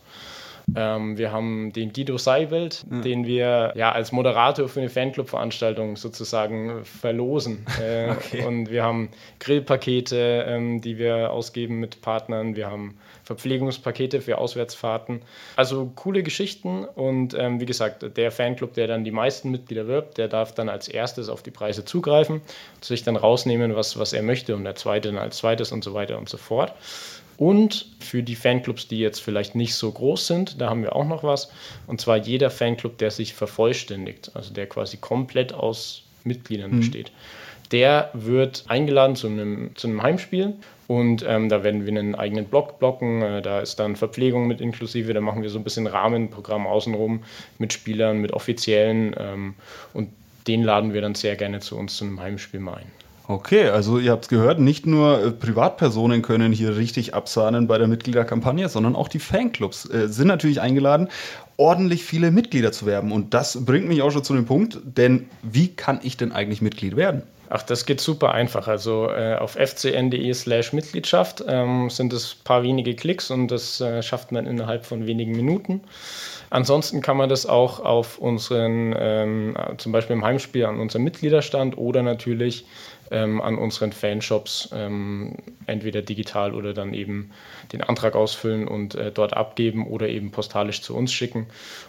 Ähm, 0.75 1.18
wir 1.18 1.30
haben 1.33 1.73
den 1.73 1.92
Guido 1.92 2.16
Seiwelt, 2.18 2.85
den 2.88 3.26
wir 3.26 3.73
ja 3.76 3.92
als 3.92 4.12
Moderator 4.12 4.68
für 4.68 4.80
eine 4.80 4.88
Fanclub-Veranstaltung 4.88 5.97
sozusagen 5.97 6.85
verlosen. 6.85 7.66
Äh, 7.80 8.14
Und 8.47 8.71
wir 8.71 8.83
haben 8.83 9.11
Grillpakete, 9.40 10.44
ähm, 10.49 10.80
die 10.80 10.97
wir 10.97 11.33
ausgeben 11.33 11.80
mit 11.80 12.00
Partnern. 12.00 12.56
Wir 12.56 12.71
haben 12.71 12.97
Verpflegungspakete 13.25 14.21
für 14.21 14.38
Auswärtsfahrten. 14.38 15.23
Also 15.57 15.90
coole 15.95 16.23
Geschichten. 16.23 16.85
Und 16.85 17.35
ähm, 17.35 17.61
wie 17.61 17.66
gesagt, 17.66 18.16
der 18.16 18.31
Fanclub, 18.31 18.75
der 18.75 18.87
dann 18.87 19.04
die 19.04 19.11
meisten 19.11 19.50
Mitglieder 19.50 19.87
wirbt, 19.87 20.19
der 20.19 20.28
darf 20.28 20.54
dann 20.54 20.69
als 20.69 20.88
erstes 20.88 21.28
auf 21.28 21.43
die 21.43 21.50
Preise 21.50 21.85
zugreifen, 21.85 22.43
sich 22.81 23.02
dann 23.02 23.16
rausnehmen, 23.16 23.75
was, 23.75 23.99
was 23.99 24.12
er 24.12 24.23
möchte. 24.23 24.54
Und 24.54 24.64
der 24.64 24.75
zweite 24.75 25.09
dann 25.09 25.19
als 25.19 25.38
zweites 25.38 25.73
und 25.73 25.83
so 25.83 25.95
weiter 25.95 26.19
und 26.19 26.28
so 26.28 26.37
fort. 26.37 26.75
Und 27.37 27.87
für 27.99 28.23
die 28.23 28.37
Fanclubs, 28.37 28.87
die 28.87 28.99
jetzt 28.99 29.21
vielleicht 29.21 29.54
nicht 29.54 29.75
so 29.75 29.90
groß 29.90 30.26
sind, 30.26 30.61
da 30.61 30.71
haben 30.71 30.83
wir 30.83 30.95
auch 30.95 31.07
noch 31.07 31.25
was. 31.25 31.50
Und 31.87 32.00
zwar 32.00 32.16
jeder 32.16 32.50
Fanclub, 32.50 32.99
der 32.99 33.11
sich 33.11 33.35
vervollständigt, 33.35 34.31
also 34.35 34.54
der 34.54 34.69
quasi 34.69 34.99
komplett 34.99 35.52
aus 35.52 36.02
Mitgliedern 36.23 36.78
besteht, 36.78 37.12
der 37.73 38.11
wird 38.12 38.64
eingeladen 38.68 39.16
zu 39.16 39.26
einem, 39.26 39.71
zu 39.75 39.88
einem 39.88 40.02
Heimspiel. 40.02 40.54
Und 40.87 41.25
ähm, 41.26 41.49
da 41.49 41.64
werden 41.64 41.87
wir 41.87 41.99
einen 41.99 42.14
eigenen 42.14 42.44
Block 42.44 42.78
blocken. 42.78 43.23
Äh, 43.23 43.42
da 43.42 43.61
ist 43.61 43.76
dann 43.76 43.97
Verpflegung 43.97 44.47
mit 44.47 44.61
inklusive. 44.61 45.14
Da 45.14 45.21
machen 45.21 45.42
wir 45.42 45.50
so 45.50 45.59
ein 45.59 45.64
bisschen 45.64 45.87
Rahmenprogramm 45.87 46.66
außenrum 46.66 47.23
mit 47.59 47.73
Spielern, 47.73 48.18
mit 48.18 48.33
Offiziellen. 48.33 49.14
Ähm, 49.18 49.54
und 49.94 50.11
den 50.47 50.62
laden 50.62 50.92
wir 50.92 51.00
dann 51.00 51.14
sehr 51.14 51.37
gerne 51.37 51.61
zu 51.61 51.76
uns 51.76 51.97
zu 51.97 52.04
einem 52.04 52.21
Heimspiel 52.21 52.61
mal 52.61 52.75
ein. 52.75 52.87
Okay, 53.26 53.68
also 53.68 53.99
ihr 53.99 54.12
habt 54.12 54.25
es 54.25 54.28
gehört, 54.28 54.61
nicht 54.61 54.85
nur 54.85 55.25
äh, 55.25 55.30
Privatpersonen 55.30 56.21
können 56.21 56.52
hier 56.52 56.76
richtig 56.76 57.14
absahnen 57.14 57.66
bei 57.66 57.78
der 57.78 57.88
Mitgliederkampagne, 57.88 58.68
sondern 58.68 58.94
auch 58.94 59.09
die 59.09 59.18
Fanclubs 59.18 59.88
äh, 59.88 60.09
sind 60.09 60.26
natürlich 60.26 60.61
eingeladen, 60.61 61.09
ordentlich 61.56 62.04
viele 62.04 62.30
Mitglieder 62.30 62.71
zu 62.71 62.85
werben. 62.85 63.12
Und 63.12 63.33
das 63.33 63.64
bringt 63.64 63.88
mich 63.88 64.02
auch 64.02 64.11
schon 64.11 64.25
zu 64.25 64.35
dem 64.35 64.44
Punkt, 64.44 64.78
denn 64.85 65.30
wie 65.42 65.68
kann 65.68 66.00
ich 66.02 66.18
denn 66.18 66.33
eigentlich 66.33 66.61
Mitglied 66.61 66.97
werden? 66.97 67.23
Ach, 67.50 67.62
das 67.62 67.86
geht 67.86 68.00
super 68.00 68.32
einfach. 68.32 68.68
Also 68.68 69.10
äh, 69.10 69.36
auf 69.36 69.52
fcn.de 69.52 70.32
slash 70.32 70.72
Mitgliedschaft 70.72 71.44
ähm, 71.46 71.90
sind 71.90 72.12
es 72.12 72.36
ein 72.36 72.44
paar 72.44 72.62
wenige 72.62 72.94
Klicks 72.94 73.30
und 73.30 73.48
das 73.48 73.80
äh, 73.80 74.02
schafft 74.02 74.32
man 74.32 74.46
innerhalb 74.46 74.86
von 74.86 75.06
wenigen 75.06 75.32
Minuten. 75.32 75.82
Ansonsten 76.50 77.00
kann 77.00 77.16
man 77.16 77.28
das 77.28 77.46
auch 77.46 77.80
auf 77.80 78.18
unseren, 78.18 78.94
ähm, 78.96 79.56
zum 79.78 79.92
Beispiel 79.92 80.14
im 80.16 80.24
Heimspiel 80.24 80.64
an 80.64 80.80
unserem 80.80 81.04
Mitgliederstand 81.04 81.76
oder 81.76 82.02
natürlich 82.02 82.64
ähm, 83.11 83.40
an 83.40 83.56
unseren 83.56 83.92
Fanshops 83.92 84.70
ähm, 84.73 85.37
entweder 85.66 86.02
digital 86.02 86.54
oder 86.54 86.75
dann 86.75 86.94
eben 86.94 87.30
den 87.73 87.80
Antrag 87.80 88.14
ausfüllen 88.14 88.66
und 88.68 88.94
äh, 88.94 89.12
dort 89.12 89.34
abgeben 89.34 89.87
oder 89.87 90.08
eben 90.08 90.30
postalisch 90.30 90.82
zu 90.82 90.96
uns 90.96 91.12
schicken. 91.12 91.46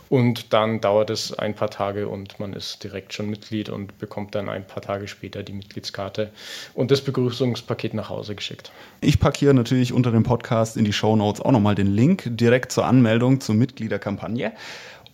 Und 0.10 0.54
dann 0.54 0.82
dauert 0.82 1.10
es 1.10 1.34
ein 1.34 1.56
paar 1.56 1.70
Tage 1.70 2.08
und 2.08 2.40
man 2.40 2.54
ist 2.54 2.84
direkt 2.84 3.14
schon 3.14 3.30
Mitglied 3.30 3.70
und 3.70 3.98
bekommt 3.98 4.36
dann 4.36 4.50
ein 4.50 4.66
paar 4.66 4.82
Tage 4.82 5.08
später 5.08 5.42
die 5.42 5.54
Mitgliedskarte 5.54 6.30
und 6.74 6.92
das 6.92 7.02
Begrüßungspaket 7.02 7.94
nach 7.94 8.10
Hause 8.10 8.36
geschickt. 8.36 8.72
Ich 9.02 9.20
packe 9.20 9.40
hier 9.40 9.54
natürlich 9.54 9.94
unter 9.94 10.12
dem 10.12 10.24
Podcast 10.24 10.78
in 10.78 10.86
die 10.86 10.94
Show 10.94 11.16
Notes 11.16 11.42
auch 11.42 11.52
nochmal 11.52 11.76
den 11.76 11.94
Link 11.94 12.24
direkt 12.26 12.72
zur 12.72 12.86
Anmeldung 12.86 13.40
zur 13.42 13.56
Mitgliederkampagne. 13.56 14.54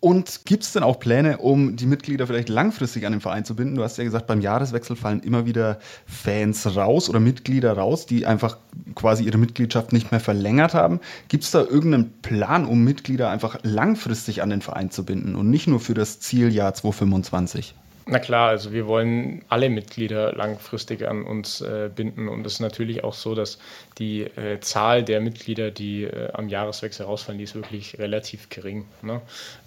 Und 0.02 0.46
gibt 0.46 0.64
es 0.64 0.74
denn 0.74 0.82
auch 0.82 1.00
Pläne, 1.00 1.38
um 1.38 1.76
die 1.76 1.86
Mitglieder 1.86 2.26
vielleicht 2.26 2.50
langfristig 2.50 3.06
an 3.06 3.12
den 3.12 3.22
Verein 3.22 3.46
zu 3.46 3.56
binden? 3.56 3.76
Du 3.76 3.84
hast 3.84 4.00
ja 4.00 4.04
gesagt, 4.04 4.26
beim 4.26 4.42
Jahreswechsel 4.42 4.96
fallen 4.96 5.20
immer 5.20 5.46
wieder 5.46 5.78
Fans 6.08 6.76
raus 6.76 7.08
oder 7.08 7.20
Mitglieder 7.20 7.74
raus, 7.74 8.08
die 8.08 8.26
einfach 8.26 8.58
quasi 8.96 9.26
ihre 9.26 9.38
Mitgliedschaft 9.38 9.94
nicht 9.94 10.10
mehr 10.10 10.20
verlängert 10.20 10.74
haben. 10.74 11.02
Gibt 11.28 11.44
es 11.44 11.52
da 11.52 11.62
irgendeinen 11.62 12.14
Plan, 12.24 12.66
um 12.66 12.84
Mitglieder 12.84 13.30
einfach 13.30 13.60
langfristig 13.62 14.42
an 14.42 14.50
den 14.50 14.64
Verein 14.64 14.90
zu 14.90 15.06
binden 15.06 15.36
und 15.36 15.52
nicht 15.52 15.68
nur 15.68 15.80
für 15.80 15.94
das 15.94 16.20
Zieljahr 16.20 16.74
2025? 16.74 17.76
Na 18.08 18.20
klar, 18.20 18.50
also 18.50 18.74
wir 18.74 18.88
wollen 18.88 19.44
alle 19.50 19.70
Mitglieder 19.70 20.34
langfristig 20.34 21.08
an 21.08 21.24
uns 21.24 21.62
äh, 21.62 21.90
binden 21.94 22.28
und 22.30 22.46
es 22.46 22.54
ist 22.54 22.60
natürlich 22.60 23.04
auch 23.04 23.14
so, 23.14 23.36
dass 23.36 23.60
die 24.00 24.22
äh, 24.22 24.60
Zahl 24.60 25.04
der 25.04 25.22
Mitglieder, 25.22 25.70
die 25.70 26.06
äh, 26.06 26.32
am 26.34 26.50
Jahreswechsel 26.50 27.06
rausfallen, 27.06 27.38
die 27.38 27.44
ist 27.44 27.54
wirklich 27.56 28.00
relativ 28.00 28.50
gering. 28.50 28.86
Ne? 29.04 29.22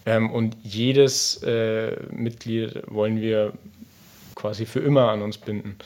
Ähm, 0.05 0.31
und 0.33 0.57
jedes 0.63 1.43
äh, 1.45 1.97
Mitglied 2.11 2.83
wollen 2.89 3.21
wir 3.21 3.53
quasi 4.35 4.67
für 4.67 4.81
immer 4.81 5.11
an 5.11 5.23
uns 5.23 5.39
binden. 5.39 5.77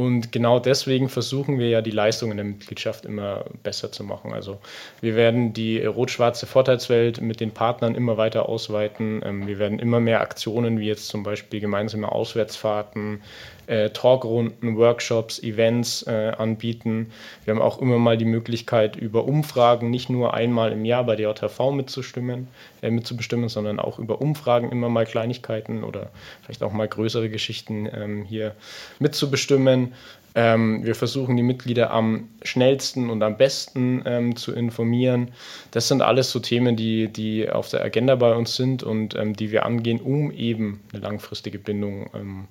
Und 0.00 0.32
genau 0.32 0.58
deswegen 0.58 1.10
versuchen 1.10 1.58
wir 1.58 1.68
ja 1.68 1.82
die 1.82 1.90
Leistungen 1.90 2.38
der 2.38 2.46
Mitgliedschaft 2.46 3.04
immer 3.04 3.44
besser 3.62 3.92
zu 3.92 4.02
machen. 4.02 4.32
Also 4.32 4.58
wir 5.02 5.14
werden 5.14 5.52
die 5.52 5.84
rot-schwarze 5.84 6.46
Vorteilswelt 6.46 7.20
mit 7.20 7.38
den 7.38 7.50
Partnern 7.50 7.94
immer 7.94 8.16
weiter 8.16 8.48
ausweiten. 8.48 9.20
Ähm, 9.22 9.46
Wir 9.46 9.58
werden 9.58 9.78
immer 9.78 10.00
mehr 10.00 10.22
Aktionen, 10.22 10.80
wie 10.80 10.86
jetzt 10.86 11.08
zum 11.08 11.22
Beispiel 11.22 11.60
gemeinsame 11.60 12.10
Auswärtsfahrten, 12.10 13.20
äh, 13.66 13.90
Talkrunden, 13.90 14.76
Workshops, 14.76 15.38
Events 15.42 16.02
äh, 16.06 16.32
anbieten. 16.36 17.12
Wir 17.44 17.54
haben 17.54 17.62
auch 17.62 17.78
immer 17.80 17.98
mal 17.98 18.16
die 18.16 18.24
Möglichkeit, 18.24 18.96
über 18.96 19.26
Umfragen 19.26 19.90
nicht 19.90 20.10
nur 20.10 20.34
einmal 20.34 20.72
im 20.72 20.84
Jahr 20.84 21.04
bei 21.04 21.14
der 21.14 21.30
JV 21.30 21.70
mitzustimmen, 21.72 22.48
äh, 22.82 22.90
mitzubestimmen, 22.90 23.48
sondern 23.48 23.78
auch 23.78 23.98
über 23.98 24.20
Umfragen 24.20 24.72
immer 24.72 24.88
mal 24.88 25.04
Kleinigkeiten 25.04 25.84
oder 25.84 26.10
vielleicht 26.42 26.62
auch 26.62 26.72
mal 26.72 26.88
größere 26.88 27.28
Geschichten 27.28 27.88
ähm, 27.94 28.24
hier 28.24 28.56
mitzubestimmen. 28.98 29.89
Ähm, 30.34 30.84
wir 30.84 30.94
versuchen 30.94 31.36
die 31.36 31.42
Mitglieder 31.42 31.90
am 31.90 32.28
schnellsten 32.42 33.10
und 33.10 33.22
am 33.22 33.36
besten 33.36 34.02
ähm, 34.06 34.36
zu 34.36 34.52
informieren. 34.52 35.32
Das 35.72 35.88
sind 35.88 36.02
alles 36.02 36.30
so 36.30 36.38
Themen, 36.38 36.76
die, 36.76 37.08
die 37.08 37.50
auf 37.50 37.68
der 37.68 37.82
Agenda 37.82 38.14
bei 38.14 38.34
uns 38.34 38.54
sind 38.54 38.82
und 38.82 39.16
ähm, 39.16 39.34
die 39.34 39.50
wir 39.50 39.66
angehen, 39.66 40.00
um 40.00 40.30
eben 40.30 40.80
eine 40.92 41.02
langfristige 41.02 41.58
Bindung 41.58 42.10
ähm, 42.14 42.48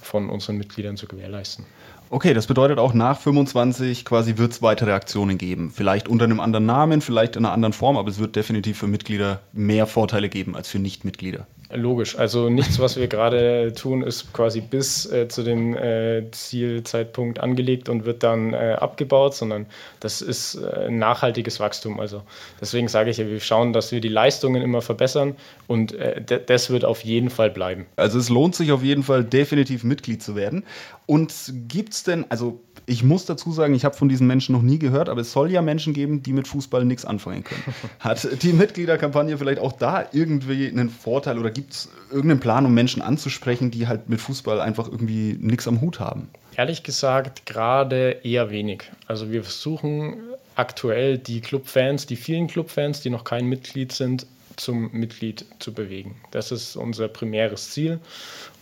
von 0.00 0.30
unseren 0.30 0.58
Mitgliedern 0.58 0.96
zu 0.96 1.06
gewährleisten. 1.06 1.64
Okay, 2.10 2.32
das 2.32 2.46
bedeutet 2.46 2.78
auch 2.78 2.94
nach 2.94 3.20
25 3.20 4.04
quasi 4.06 4.38
wird 4.38 4.52
es 4.52 4.62
weitere 4.62 4.92
Aktionen 4.92 5.36
geben. 5.36 5.70
Vielleicht 5.70 6.08
unter 6.08 6.24
einem 6.24 6.40
anderen 6.40 6.64
Namen, 6.64 7.02
vielleicht 7.02 7.36
in 7.36 7.44
einer 7.44 7.52
anderen 7.52 7.74
Form, 7.74 7.98
aber 7.98 8.08
es 8.08 8.18
wird 8.18 8.34
definitiv 8.34 8.78
für 8.78 8.86
Mitglieder 8.86 9.40
mehr 9.52 9.86
Vorteile 9.86 10.30
geben 10.30 10.56
als 10.56 10.68
für 10.68 10.78
Nichtmitglieder. 10.78 11.46
Logisch. 11.70 12.18
Also 12.18 12.48
nichts, 12.48 12.78
was 12.78 12.96
wir 12.96 13.08
gerade 13.08 13.74
tun, 13.74 14.02
ist 14.02 14.32
quasi 14.32 14.62
bis 14.62 15.04
äh, 15.12 15.28
zu 15.28 15.42
dem 15.42 15.76
äh, 15.76 16.30
Zielzeitpunkt 16.30 17.40
angelegt 17.40 17.90
und 17.90 18.06
wird 18.06 18.22
dann 18.22 18.54
äh, 18.54 18.76
abgebaut, 18.78 19.34
sondern 19.34 19.66
das 20.00 20.22
ist 20.22 20.54
äh, 20.54 20.86
ein 20.86 20.98
nachhaltiges 20.98 21.60
Wachstum. 21.60 22.00
Also 22.00 22.22
deswegen 22.58 22.88
sage 22.88 23.10
ich 23.10 23.18
ja, 23.18 23.26
wir 23.26 23.40
schauen, 23.40 23.74
dass 23.74 23.92
wir 23.92 24.00
die 24.00 24.08
Leistungen 24.08 24.62
immer 24.62 24.80
verbessern 24.80 25.36
und 25.66 25.92
äh, 25.92 26.22
das 26.22 26.70
wird 26.70 26.86
auf 26.86 27.04
jeden 27.04 27.28
Fall 27.28 27.50
bleiben. 27.50 27.84
Also 27.96 28.18
es 28.18 28.30
lohnt 28.30 28.54
sich 28.54 28.72
auf 28.72 28.82
jeden 28.82 29.02
Fall 29.02 29.22
definitiv 29.22 29.84
Mitglied 29.84 30.22
zu 30.22 30.36
werden. 30.36 30.64
Und 31.04 31.54
gibt 31.68 31.94
es 31.94 32.02
denn, 32.02 32.26
also 32.30 32.60
ich 32.84 33.02
muss 33.02 33.24
dazu 33.24 33.52
sagen, 33.52 33.74
ich 33.74 33.84
habe 33.84 33.96
von 33.96 34.08
diesen 34.08 34.26
Menschen 34.26 34.54
noch 34.54 34.62
nie 34.62 34.78
gehört, 34.78 35.08
aber 35.08 35.22
es 35.22 35.32
soll 35.32 35.50
ja 35.50 35.62
Menschen 35.62 35.92
geben, 35.92 36.22
die 36.22 36.32
mit 36.32 36.48
Fußball 36.48 36.84
nichts 36.84 37.04
anfangen 37.04 37.44
können. 37.44 37.62
Hat 38.00 38.42
die 38.42 38.52
Mitgliederkampagne 38.52 39.36
vielleicht 39.38 39.60
auch 39.60 39.72
da 39.72 40.06
irgendwie 40.12 40.68
einen 40.68 40.90
Vorteil 40.90 41.38
oder 41.38 41.50
gibt 41.58 41.72
es 41.72 41.88
irgendeinen 42.10 42.38
Plan, 42.38 42.64
um 42.64 42.72
Menschen 42.72 43.02
anzusprechen, 43.02 43.72
die 43.72 43.88
halt 43.88 44.08
mit 44.08 44.20
Fußball 44.20 44.60
einfach 44.60 44.86
irgendwie 44.86 45.36
nichts 45.40 45.66
am 45.66 45.80
Hut 45.80 45.98
haben? 45.98 46.28
Ehrlich 46.56 46.84
gesagt, 46.84 47.46
gerade 47.46 48.20
eher 48.22 48.50
wenig. 48.50 48.84
Also 49.06 49.32
wir 49.32 49.42
versuchen 49.42 50.16
aktuell 50.54 51.18
die 51.18 51.40
Clubfans, 51.40 52.06
die 52.06 52.14
vielen 52.14 52.46
Clubfans, 52.46 53.00
die 53.00 53.10
noch 53.10 53.24
kein 53.24 53.46
Mitglied 53.46 53.90
sind, 53.90 54.26
zum 54.56 54.92
Mitglied 54.92 55.44
zu 55.58 55.72
bewegen. 55.72 56.14
Das 56.30 56.52
ist 56.52 56.76
unser 56.76 57.08
primäres 57.08 57.70
Ziel. 57.70 57.98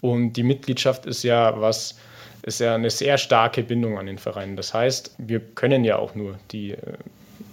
Und 0.01 0.33
die 0.35 0.43
Mitgliedschaft 0.43 1.05
ist 1.05 1.23
ja 1.23 1.61
was 1.61 1.97
ist 2.43 2.61
ja 2.61 2.75
eine 2.77 2.91
sehr 2.91 3.19
starke 3.19 3.63
Bindung 3.65 3.99
an 3.99 4.07
den 4.07 4.19
Verein. 4.19 4.57
Das 4.57 4.73
heißt, 4.73 5.17
wir 5.19 5.41
können 5.41 5.83
ja 5.85 5.97
auch 5.97 6.15
nur 6.15 6.39
die 6.53 6.73
äh, 6.73 6.79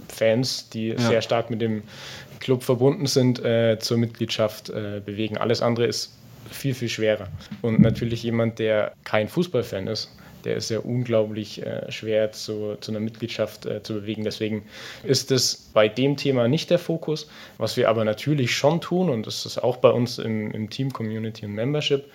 Fans, 0.07 0.69
die 0.69 0.89
ja. 0.89 0.99
sehr 0.99 1.21
stark 1.21 1.49
mit 1.49 1.61
dem 1.61 1.81
Club 2.43 2.63
verbunden 2.63 3.07
sind, 3.07 3.43
äh, 3.43 3.79
zur 3.79 3.97
Mitgliedschaft 3.97 4.69
äh, 4.69 5.01
bewegen. 5.03 5.37
Alles 5.37 5.61
andere 5.61 5.87
ist 5.87 6.13
viel, 6.51 6.73
viel 6.73 6.89
schwerer. 6.89 7.27
Und 7.61 7.79
natürlich 7.79 8.21
jemand, 8.23 8.59
der 8.59 8.93
kein 9.03 9.29
Fußballfan 9.29 9.87
ist, 9.87 10.11
der 10.43 10.55
ist 10.55 10.69
ja 10.69 10.79
unglaublich 10.79 11.65
äh, 11.65 11.91
schwer 11.91 12.31
zu, 12.31 12.75
zu 12.79 12.91
einer 12.91 12.99
Mitgliedschaft 12.99 13.65
äh, 13.65 13.81
zu 13.83 13.93
bewegen. 13.93 14.23
Deswegen 14.23 14.63
ist 15.03 15.31
es 15.31 15.69
bei 15.73 15.87
dem 15.87 16.17
Thema 16.17 16.47
nicht 16.47 16.69
der 16.69 16.79
Fokus. 16.79 17.27
Was 17.57 17.77
wir 17.77 17.89
aber 17.89 18.05
natürlich 18.05 18.55
schon 18.55 18.81
tun, 18.81 19.09
und 19.09 19.25
das 19.25 19.45
ist 19.45 19.57
auch 19.57 19.77
bei 19.77 19.89
uns 19.89 20.19
im, 20.19 20.51
im 20.51 20.69
Team 20.69 20.91
Community 20.91 21.45
und 21.45 21.53
Membership, 21.53 22.05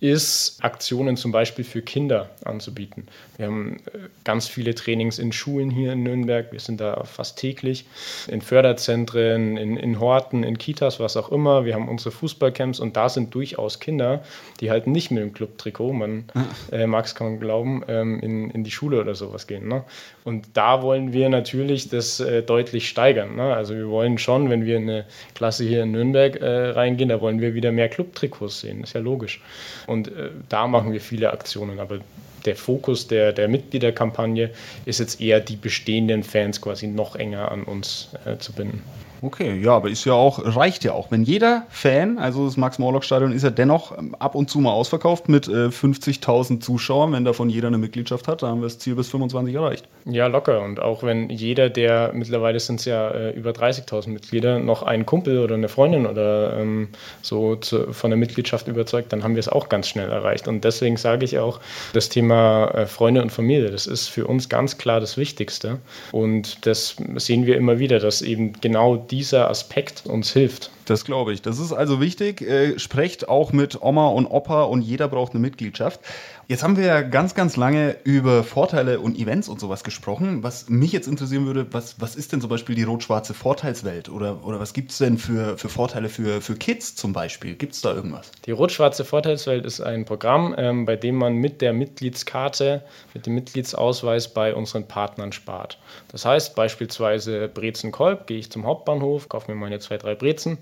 ist 0.00 0.58
Aktionen 0.62 1.16
zum 1.16 1.32
Beispiel 1.32 1.64
für 1.64 1.82
Kinder 1.82 2.30
anzubieten. 2.44 3.06
Wir 3.36 3.46
haben 3.46 3.76
äh, 3.92 3.98
ganz 4.24 4.46
viele 4.46 4.74
Trainings 4.74 5.18
in 5.18 5.32
Schulen 5.32 5.70
hier 5.70 5.92
in 5.92 6.02
Nürnberg. 6.02 6.52
Wir 6.52 6.60
sind 6.60 6.80
da 6.80 7.04
fast 7.04 7.38
täglich 7.38 7.86
in 8.28 8.40
Förderzentren, 8.40 9.56
in, 9.56 9.76
in 9.76 10.00
Horten, 10.00 10.44
in 10.44 10.58
Kitas, 10.58 11.00
was 11.00 11.16
auch 11.16 11.30
immer. 11.30 11.64
Wir 11.64 11.74
haben 11.74 11.88
unsere 11.88 12.10
Fußballcamps 12.10 12.80
und 12.80 12.96
da 12.96 13.08
sind 13.08 13.34
durchaus 13.34 13.80
Kinder, 13.80 14.22
die 14.60 14.70
halt 14.70 14.86
nicht 14.86 15.10
mit 15.10 15.22
dem 15.22 15.32
Clubtrikot, 15.32 15.92
man 15.92 16.24
äh, 16.72 16.86
mag 16.86 17.06
es 17.06 17.14
kaum 17.14 17.40
glauben, 17.40 17.63
glauben, 17.64 17.82
ähm, 17.88 18.20
in, 18.20 18.50
in 18.50 18.64
die 18.64 18.70
Schule 18.70 19.00
oder 19.00 19.14
sowas 19.14 19.46
gehen. 19.46 19.68
Ne? 19.68 19.84
Und 20.24 20.48
da 20.54 20.82
wollen 20.82 21.12
wir 21.12 21.28
natürlich 21.28 21.88
das 21.88 22.20
äh, 22.20 22.42
deutlich 22.42 22.88
steigern. 22.88 23.36
Ne? 23.36 23.54
Also 23.54 23.74
wir 23.74 23.88
wollen 23.88 24.18
schon, 24.18 24.50
wenn 24.50 24.64
wir 24.64 24.76
in 24.76 24.88
eine 24.88 25.04
Klasse 25.34 25.64
hier 25.64 25.82
in 25.82 25.92
Nürnberg 25.92 26.36
äh, 26.36 26.70
reingehen, 26.70 27.08
da 27.08 27.20
wollen 27.20 27.40
wir 27.40 27.54
wieder 27.54 27.72
mehr 27.72 27.88
Clubtrikots 27.88 28.60
sehen, 28.60 28.82
ist 28.82 28.94
ja 28.94 29.00
logisch. 29.00 29.40
Und 29.86 30.08
äh, 30.08 30.30
da 30.48 30.66
machen 30.66 30.92
wir 30.92 31.00
viele 31.00 31.32
Aktionen, 31.32 31.80
aber 31.80 31.98
der 32.44 32.56
Fokus 32.56 33.06
der, 33.06 33.32
der 33.32 33.48
Mitgliederkampagne 33.48 34.50
ist 34.84 35.00
jetzt 35.00 35.20
eher 35.20 35.40
die 35.40 35.56
bestehenden 35.56 36.22
Fans 36.22 36.60
quasi 36.60 36.86
noch 36.86 37.16
enger 37.16 37.50
an 37.50 37.64
uns 37.64 38.10
äh, 38.24 38.38
zu 38.38 38.52
binden. 38.52 38.82
Okay, 39.24 39.58
ja, 39.58 39.76
aber 39.76 39.88
ist 39.88 40.04
ja 40.04 40.12
auch, 40.12 40.38
reicht 40.44 40.84
ja 40.84 40.92
auch. 40.92 41.10
Wenn 41.10 41.22
jeder 41.22 41.64
Fan, 41.70 42.18
also 42.18 42.44
das 42.44 42.58
Max-Morlock-Stadion 42.58 43.32
ist 43.32 43.42
ja 43.42 43.48
dennoch 43.48 43.96
ähm, 43.96 44.14
ab 44.18 44.34
und 44.34 44.50
zu 44.50 44.60
mal 44.60 44.72
ausverkauft 44.72 45.30
mit 45.30 45.48
äh, 45.48 45.68
50.000 45.68 46.60
Zuschauern, 46.60 47.12
wenn 47.12 47.24
davon 47.24 47.48
jeder 47.48 47.68
eine 47.68 47.78
Mitgliedschaft 47.78 48.28
hat, 48.28 48.42
dann 48.42 48.50
haben 48.50 48.60
wir 48.60 48.66
das 48.66 48.78
Ziel 48.78 48.96
bis 48.96 49.08
25 49.08 49.54
erreicht. 49.54 49.88
Ja, 50.04 50.26
locker. 50.26 50.60
Und 50.62 50.78
auch 50.78 51.02
wenn 51.02 51.30
jeder, 51.30 51.70
der 51.70 52.12
mittlerweile 52.12 52.60
sind 52.60 52.80
es 52.80 52.84
ja 52.84 53.08
äh, 53.12 53.30
über 53.30 53.52
30.000 53.52 54.10
Mitglieder, 54.10 54.58
noch 54.58 54.82
einen 54.82 55.06
Kumpel 55.06 55.38
oder 55.38 55.54
eine 55.54 55.68
Freundin 55.68 56.04
oder 56.06 56.58
ähm, 56.58 56.88
so 57.22 57.56
zu, 57.56 57.94
von 57.94 58.10
der 58.10 58.18
Mitgliedschaft 58.18 58.68
überzeugt, 58.68 59.10
dann 59.14 59.24
haben 59.24 59.36
wir 59.36 59.40
es 59.40 59.48
auch 59.48 59.70
ganz 59.70 59.88
schnell 59.88 60.10
erreicht. 60.10 60.48
Und 60.48 60.64
deswegen 60.64 60.98
sage 60.98 61.24
ich 61.24 61.38
auch, 61.38 61.60
das 61.94 62.10
Thema 62.10 62.33
äh, 62.34 62.86
Freunde 62.86 63.22
und 63.22 63.30
Familie, 63.30 63.70
das 63.70 63.86
ist 63.86 64.08
für 64.08 64.26
uns 64.26 64.48
ganz 64.48 64.78
klar 64.78 65.00
das 65.00 65.16
Wichtigste. 65.16 65.78
Und 66.12 66.66
das 66.66 66.96
sehen 67.16 67.46
wir 67.46 67.56
immer 67.56 67.78
wieder, 67.78 67.98
dass 67.98 68.22
eben 68.22 68.52
genau 68.60 68.96
die 68.96 69.14
dieser 69.24 69.48
Aspekt 69.48 70.04
uns 70.06 70.32
hilft. 70.32 70.70
Das 70.84 71.04
glaube 71.04 71.32
ich. 71.32 71.40
Das 71.40 71.58
ist 71.58 71.72
also 71.72 72.00
wichtig. 72.00 72.42
Äh, 72.42 72.78
sprecht 72.78 73.26
auch 73.28 73.52
mit 73.52 73.80
Oma 73.80 74.08
und 74.08 74.26
Opa 74.26 74.64
und 74.64 74.82
jeder 74.82 75.08
braucht 75.08 75.32
eine 75.32 75.40
Mitgliedschaft. 75.40 76.00
Jetzt 76.46 76.62
haben 76.62 76.76
wir 76.76 76.84
ja 76.84 77.00
ganz, 77.00 77.34
ganz 77.34 77.56
lange 77.56 77.96
über 78.04 78.44
Vorteile 78.44 79.00
und 79.00 79.16
Events 79.16 79.48
und 79.48 79.60
sowas 79.60 79.82
gesprochen. 79.82 80.42
Was 80.42 80.68
mich 80.68 80.92
jetzt 80.92 81.08
interessieren 81.08 81.46
würde, 81.46 81.72
was, 81.72 81.98
was 82.00 82.16
ist 82.16 82.32
denn 82.32 82.42
zum 82.42 82.50
Beispiel 82.50 82.74
die 82.74 82.82
rot-schwarze 82.82 83.32
Vorteilswelt? 83.32 84.10
Oder, 84.10 84.44
oder 84.44 84.60
was 84.60 84.74
gibt 84.74 84.90
es 84.90 84.98
denn 84.98 85.16
für, 85.16 85.56
für 85.56 85.70
Vorteile 85.70 86.10
für, 86.10 86.42
für 86.42 86.54
Kids 86.54 86.96
zum 86.96 87.14
Beispiel? 87.14 87.54
Gibt 87.54 87.72
es 87.72 87.80
da 87.80 87.94
irgendwas? 87.94 88.30
Die 88.44 88.50
rot-schwarze 88.50 89.06
Vorteilswelt 89.06 89.64
ist 89.64 89.80
ein 89.80 90.04
Programm, 90.04 90.54
ähm, 90.58 90.84
bei 90.84 90.96
dem 90.96 91.14
man 91.14 91.34
mit 91.34 91.62
der 91.62 91.72
Mitgliedskarte, 91.72 92.82
mit 93.14 93.24
dem 93.24 93.34
Mitgliedsausweis 93.36 94.28
bei 94.28 94.54
unseren 94.54 94.86
Partnern 94.86 95.32
spart. 95.32 95.78
Das 96.08 96.26
heißt 96.26 96.54
beispielsweise 96.54 97.48
Brezen-Kolb, 97.48 98.26
gehe 98.26 98.38
ich 98.38 98.50
zum 98.50 98.66
Hauptbahnhof, 98.66 99.30
kaufe 99.30 99.50
mir 99.50 99.56
meine 99.56 99.78
zwei, 99.78 99.96
drei 99.96 100.14
Brezen 100.14 100.58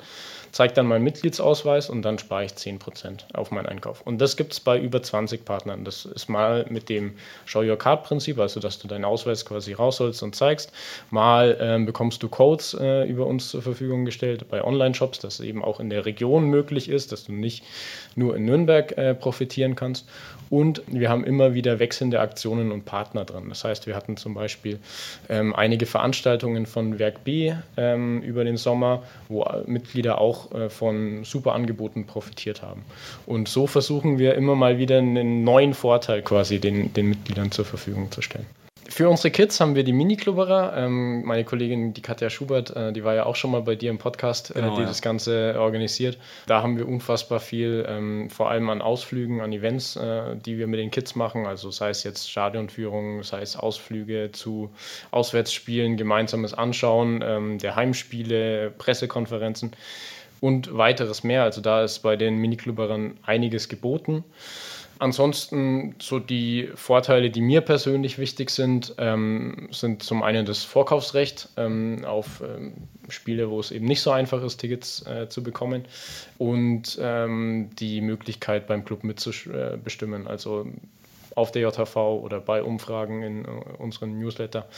zeige 0.53 0.75
dann 0.75 0.87
meinen 0.87 1.03
Mitgliedsausweis 1.03 1.91
und 1.91 2.03
dann 2.03 2.19
spare 2.19 2.45
ich 2.45 2.53
10% 2.53 3.35
auf 3.35 3.51
meinen 3.51 3.67
Einkauf. 3.67 4.03
Und 4.03 4.21
das 4.21 4.37
gibt 4.37 4.53
es 4.53 4.61
bei 4.61 4.79
über 4.79 5.03
20 5.03 5.45
Partnern. 5.45 5.72
Das 5.79 6.05
ist 6.05 6.29
mal 6.29 6.67
mit 6.69 6.89
dem 6.89 7.15
Show 7.45 7.61
Your 7.61 7.77
Card 7.77 8.05
Prinzip, 8.05 8.39
also 8.39 8.61
dass 8.61 8.79
du 8.79 8.89
deinen 8.89 9.05
Ausweis 9.05 9.45
quasi 9.45 9.73
rausholst 9.73 10.23
und 10.23 10.35
zeigst. 10.35 10.73
Mal 11.11 11.57
ähm, 11.61 11.87
bekommst 11.87 12.23
du 12.23 12.29
Codes 12.29 12.75
äh, 12.79 13.09
über 13.09 13.27
uns 13.27 13.49
zur 13.49 13.63
Verfügung 13.63 14.05
gestellt 14.05 14.49
bei 14.49 14.63
Online-Shops, 14.63 15.19
dass 15.19 15.41
eben 15.41 15.65
auch 15.65 15.81
in 15.81 15.91
der 15.91 16.07
Region 16.07 16.45
möglich 16.45 16.89
ist, 16.89 17.13
dass 17.13 17.25
du 17.25 17.33
nicht 17.33 17.65
nur 18.15 18.37
in 18.37 18.45
Nürnberg 18.45 18.97
äh, 18.97 19.15
profitieren 19.15 19.75
kannst. 19.77 20.09
Und 20.53 20.83
wir 20.87 21.09
haben 21.09 21.25
immer 21.25 21.55
wieder 21.55 21.79
wechselnde 21.79 22.21
Aktionen 22.21 22.73
und 22.73 22.85
Partner 22.85 23.25
drin. 23.25 23.45
Das 23.49 23.65
heißt, 23.65 23.87
wir 23.87 23.97
hatten 23.97 24.19
zum 24.19 24.35
Beispiel 24.35 24.81
ähm, 25.31 25.55
einige 25.55 25.87
Veranstaltungen 25.87 26.67
von 26.67 26.99
Werk 26.99 27.25
B 27.25 27.55
ähm, 27.79 28.21
über 28.21 28.45
den 28.45 28.59
Sommer, 28.59 29.03
wo 29.31 29.47
Mitglieder 29.65 30.19
auch 30.19 30.53
äh, 30.53 30.69
von 30.69 31.25
super 31.25 31.55
Angeboten 31.55 32.05
profitiert 32.05 32.61
haben. 32.61 32.83
Und 33.25 33.49
so 33.49 33.67
versuchen 33.67 34.19
wir 34.19 34.35
immer 34.35 34.55
mal 34.55 34.77
wieder 34.77 34.99
einen 34.99 35.43
neuen 35.43 35.73
Vorteil 35.73 36.21
quasi 36.21 36.59
den, 36.59 36.93
den 36.93 37.09
Mitgliedern 37.09 37.51
zur 37.51 37.65
Verfügung 37.65 38.11
zu 38.11 38.21
stellen. 38.21 38.45
Für 38.93 39.09
unsere 39.09 39.31
Kids 39.31 39.59
haben 39.59 39.75
wir 39.75 39.85
die 39.85 39.95
Mini-Klubberer. 39.95 40.77
Ähm, 40.77 41.25
meine 41.25 41.45
Kollegin, 41.45 41.95
die 41.95 42.03
Katja 42.03 42.29
Schubert, 42.29 42.77
äh, 42.77 42.93
die 42.93 43.03
war 43.05 43.15
ja 43.15 43.25
auch 43.25 43.37
schon 43.37 43.51
mal 43.51 43.63
bei 43.63 43.75
dir 43.75 43.89
im 43.89 43.97
Podcast, 43.97 44.51
äh, 44.51 44.61
genau, 44.61 44.75
die 44.75 44.83
ja. 44.83 44.87
das 44.87 45.01
Ganze 45.01 45.55
organisiert. 45.59 46.19
Da 46.47 46.63
haben 46.63 46.77
wir 46.77 46.87
unfassbar 46.87 47.41
viel, 47.41 47.87
ähm, 47.89 48.29
vor 48.29 48.51
allem 48.51 48.69
an 48.69 48.83
Ausflügen, 48.83 49.41
an 49.41 49.51
Events, 49.51 49.97
äh, 49.97 50.37
die 50.37 50.59
wir 50.59 50.67
mit 50.67 50.79
den 50.79 50.91
Kids 50.91 51.15
machen. 51.15 51.47
Also 51.47 51.71
sei 51.71 51.89
es 51.89 52.05
jetzt 52.05 52.31
Stadionführung, 52.31 53.23
sei 53.23 53.41
es 53.41 53.57
Ausflüge 53.57 54.29
zu 54.31 54.69
Auswärtsspielen, 55.11 55.97
gemeinsames 55.97 56.53
Anschauen 56.53 57.25
ähm, 57.25 57.57
der 57.57 57.77
Heimspiele, 57.77 58.75
Pressekonferenzen 58.77 59.73
und 60.41 60.77
weiteres 60.77 61.25
mehr. 61.25 61.45
Also 61.45 61.63
da 61.63 61.83
ist 61.83 62.01
bei 62.01 62.17
den 62.17 62.37
Mini-Klubberern 62.37 63.17
einiges 63.23 63.71
geboten. 63.71 64.23
Ansonsten 65.03 65.97
so 66.01 66.21
die 66.21 66.71
Vorteile, 66.77 67.29
die 67.29 67.41
mir 67.41 67.61
persönlich 67.61 68.19
wichtig 68.19 68.51
sind, 68.51 68.95
ähm, 68.99 69.67
sind 69.73 70.05
zum 70.05 70.23
einen 70.23 70.47
das 70.47 70.63
Vorkaufsrecht 70.63 71.49
ähm, 71.57 72.05
auf 72.05 72.41
ähm, 72.41 72.75
Spiele, 73.09 73.51
wo 73.51 73.59
es 73.59 73.73
eben 73.73 73.85
nicht 73.85 74.01
so 74.01 74.13
einfach 74.13 74.45
ist, 74.45 74.59
Tickets 74.59 75.05
äh, 75.05 75.29
zu 75.29 75.43
bekommen 75.43 75.87
und 76.39 76.97
ähm, 77.03 77.71
die 77.81 78.01
Möglichkeit 78.01 78.69
beim 78.69 78.85
Club 78.85 79.03
mitzubestimmen, 79.03 80.29
also 80.29 80.69
auf 81.35 81.51
der 81.51 81.63
JHV 81.63 81.97
oder 81.97 82.39
bei 82.39 82.63
Umfragen 82.63 83.25
in 83.25 83.45
uh, 83.45 83.61
unserem 83.79 84.21
Newsletter. 84.21 84.69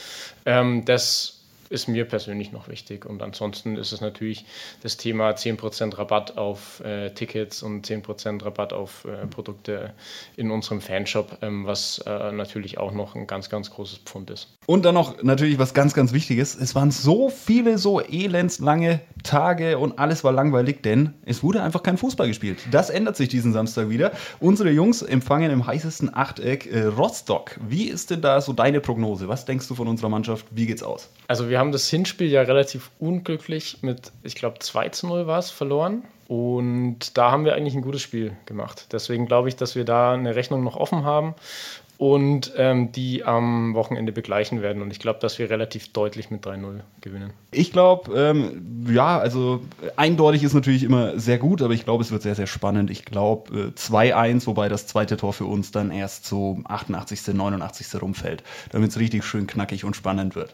Ähm, 0.47 0.85
das 0.85 1.34
ist 1.69 1.87
mir 1.87 2.05
persönlich 2.05 2.51
noch 2.51 2.67
wichtig. 2.67 3.05
Und 3.05 3.21
ansonsten 3.21 3.77
ist 3.77 3.91
es 3.91 4.01
natürlich 4.01 4.45
das 4.83 4.97
Thema 4.97 5.31
10% 5.31 5.97
Rabatt 5.97 6.37
auf 6.37 6.79
äh, 6.81 7.09
Tickets 7.11 7.63
und 7.63 7.87
10% 7.87 8.43
Rabatt 8.43 8.73
auf 8.73 9.05
äh, 9.05 9.25
Produkte 9.27 9.93
in 10.35 10.51
unserem 10.51 10.81
Fanshop, 10.81 11.37
ähm, 11.41 11.65
was 11.65 11.99
äh, 12.05 12.31
natürlich 12.31 12.77
auch 12.77 12.91
noch 12.91 13.15
ein 13.15 13.27
ganz, 13.27 13.49
ganz 13.49 13.71
großes 13.71 13.99
Pfund 13.99 14.29
ist. 14.29 14.49
Und 14.65 14.85
dann 14.85 14.95
noch 14.95 15.21
natürlich 15.23 15.59
was 15.59 15.73
ganz, 15.73 15.93
ganz 15.93 16.13
Wichtiges. 16.13 16.55
Es 16.55 16.75
waren 16.75 16.91
so 16.91 17.29
viele, 17.29 17.77
so 17.77 18.01
elendslange 18.01 19.01
Tage 19.23 19.77
und 19.77 19.99
alles 19.99 20.23
war 20.23 20.31
langweilig, 20.31 20.81
denn 20.83 21.13
es 21.25 21.43
wurde 21.43 21.61
einfach 21.61 21.83
kein 21.83 21.97
Fußball 21.97 22.27
gespielt. 22.27 22.59
Das 22.71 22.89
ändert 22.89 23.15
sich 23.15 23.29
diesen 23.29 23.53
Samstag 23.53 23.89
wieder. 23.89 24.11
Unsere 24.39 24.71
Jungs 24.71 25.01
empfangen 25.01 25.51
im 25.51 25.65
heißesten 25.65 26.15
Achteck 26.15 26.65
äh, 26.71 26.83
Rostock. 26.83 27.59
Wie 27.67 27.85
ist 27.85 28.11
denn 28.11 28.21
da 28.21 28.41
so 28.41 28.53
deine 28.53 28.81
Prognose? 28.81 29.27
Was 29.27 29.45
denkst 29.45 29.67
du 29.67 29.75
von 29.75 29.87
unserer 29.87 30.09
Mannschaft? 30.09 30.45
Wie 30.51 30.65
geht's 30.65 30.83
aus? 30.83 31.09
Also 31.27 31.49
wir 31.49 31.54
haben 31.57 31.71
das 31.71 31.89
Hinspiel 31.89 32.29
ja 32.29 32.41
relativ 32.41 32.91
unglücklich 32.99 33.79
mit, 33.81 34.11
ich 34.23 34.35
glaube 34.35 34.59
2 34.59 34.89
zu 34.89 35.07
0 35.07 35.27
war 35.27 35.39
es, 35.39 35.51
verloren. 35.51 36.03
Und 36.27 37.17
da 37.17 37.31
haben 37.31 37.45
wir 37.45 37.53
eigentlich 37.53 37.75
ein 37.75 37.81
gutes 37.81 38.01
Spiel 38.01 38.35
gemacht. 38.45 38.87
Deswegen 38.91 39.27
glaube 39.27 39.47
ich, 39.47 39.55
dass 39.55 39.75
wir 39.75 39.85
da 39.85 40.13
eine 40.13 40.35
Rechnung 40.35 40.63
noch 40.63 40.75
offen 40.75 41.03
haben 41.03 41.35
und 41.97 42.51
ähm, 42.57 42.91
die 42.91 43.23
am 43.23 43.73
Wochenende 43.73 44.11
begleichen 44.11 44.61
werden. 44.61 44.81
Und 44.81 44.91
ich 44.91 44.99
glaube, 44.99 45.19
dass 45.19 45.39
wir 45.39 45.49
relativ 45.49 45.93
deutlich 45.93 46.29
mit 46.29 46.45
3-0 46.45 46.81
gewinnen. 47.01 47.31
Ich 47.51 47.71
glaube, 47.71 48.13
ähm, 48.19 48.87
ja, 48.89 49.17
also 49.17 49.61
eindeutig 49.95 50.43
ist 50.43 50.53
natürlich 50.53 50.83
immer 50.83 51.17
sehr 51.17 51.37
gut, 51.37 51.61
aber 51.61 51.73
ich 51.73 51.85
glaube, 51.85 52.03
es 52.03 52.11
wird 52.11 52.21
sehr, 52.21 52.35
sehr 52.35 52.47
spannend. 52.47 52.89
Ich 52.89 53.05
glaube 53.05 53.71
äh, 53.75 53.79
2-1, 53.79 54.47
wobei 54.47 54.67
das 54.67 54.87
zweite 54.87 55.15
Tor 55.15 55.31
für 55.31 55.45
uns 55.45 55.71
dann 55.71 55.91
erst 55.91 56.25
so 56.25 56.59
88., 56.65 57.33
89. 57.33 58.01
rumfällt, 58.01 58.43
damit 58.71 58.89
es 58.89 58.99
richtig 58.99 59.23
schön 59.23 59.47
knackig 59.47 59.85
und 59.85 59.95
spannend 59.95 60.35
wird. 60.35 60.53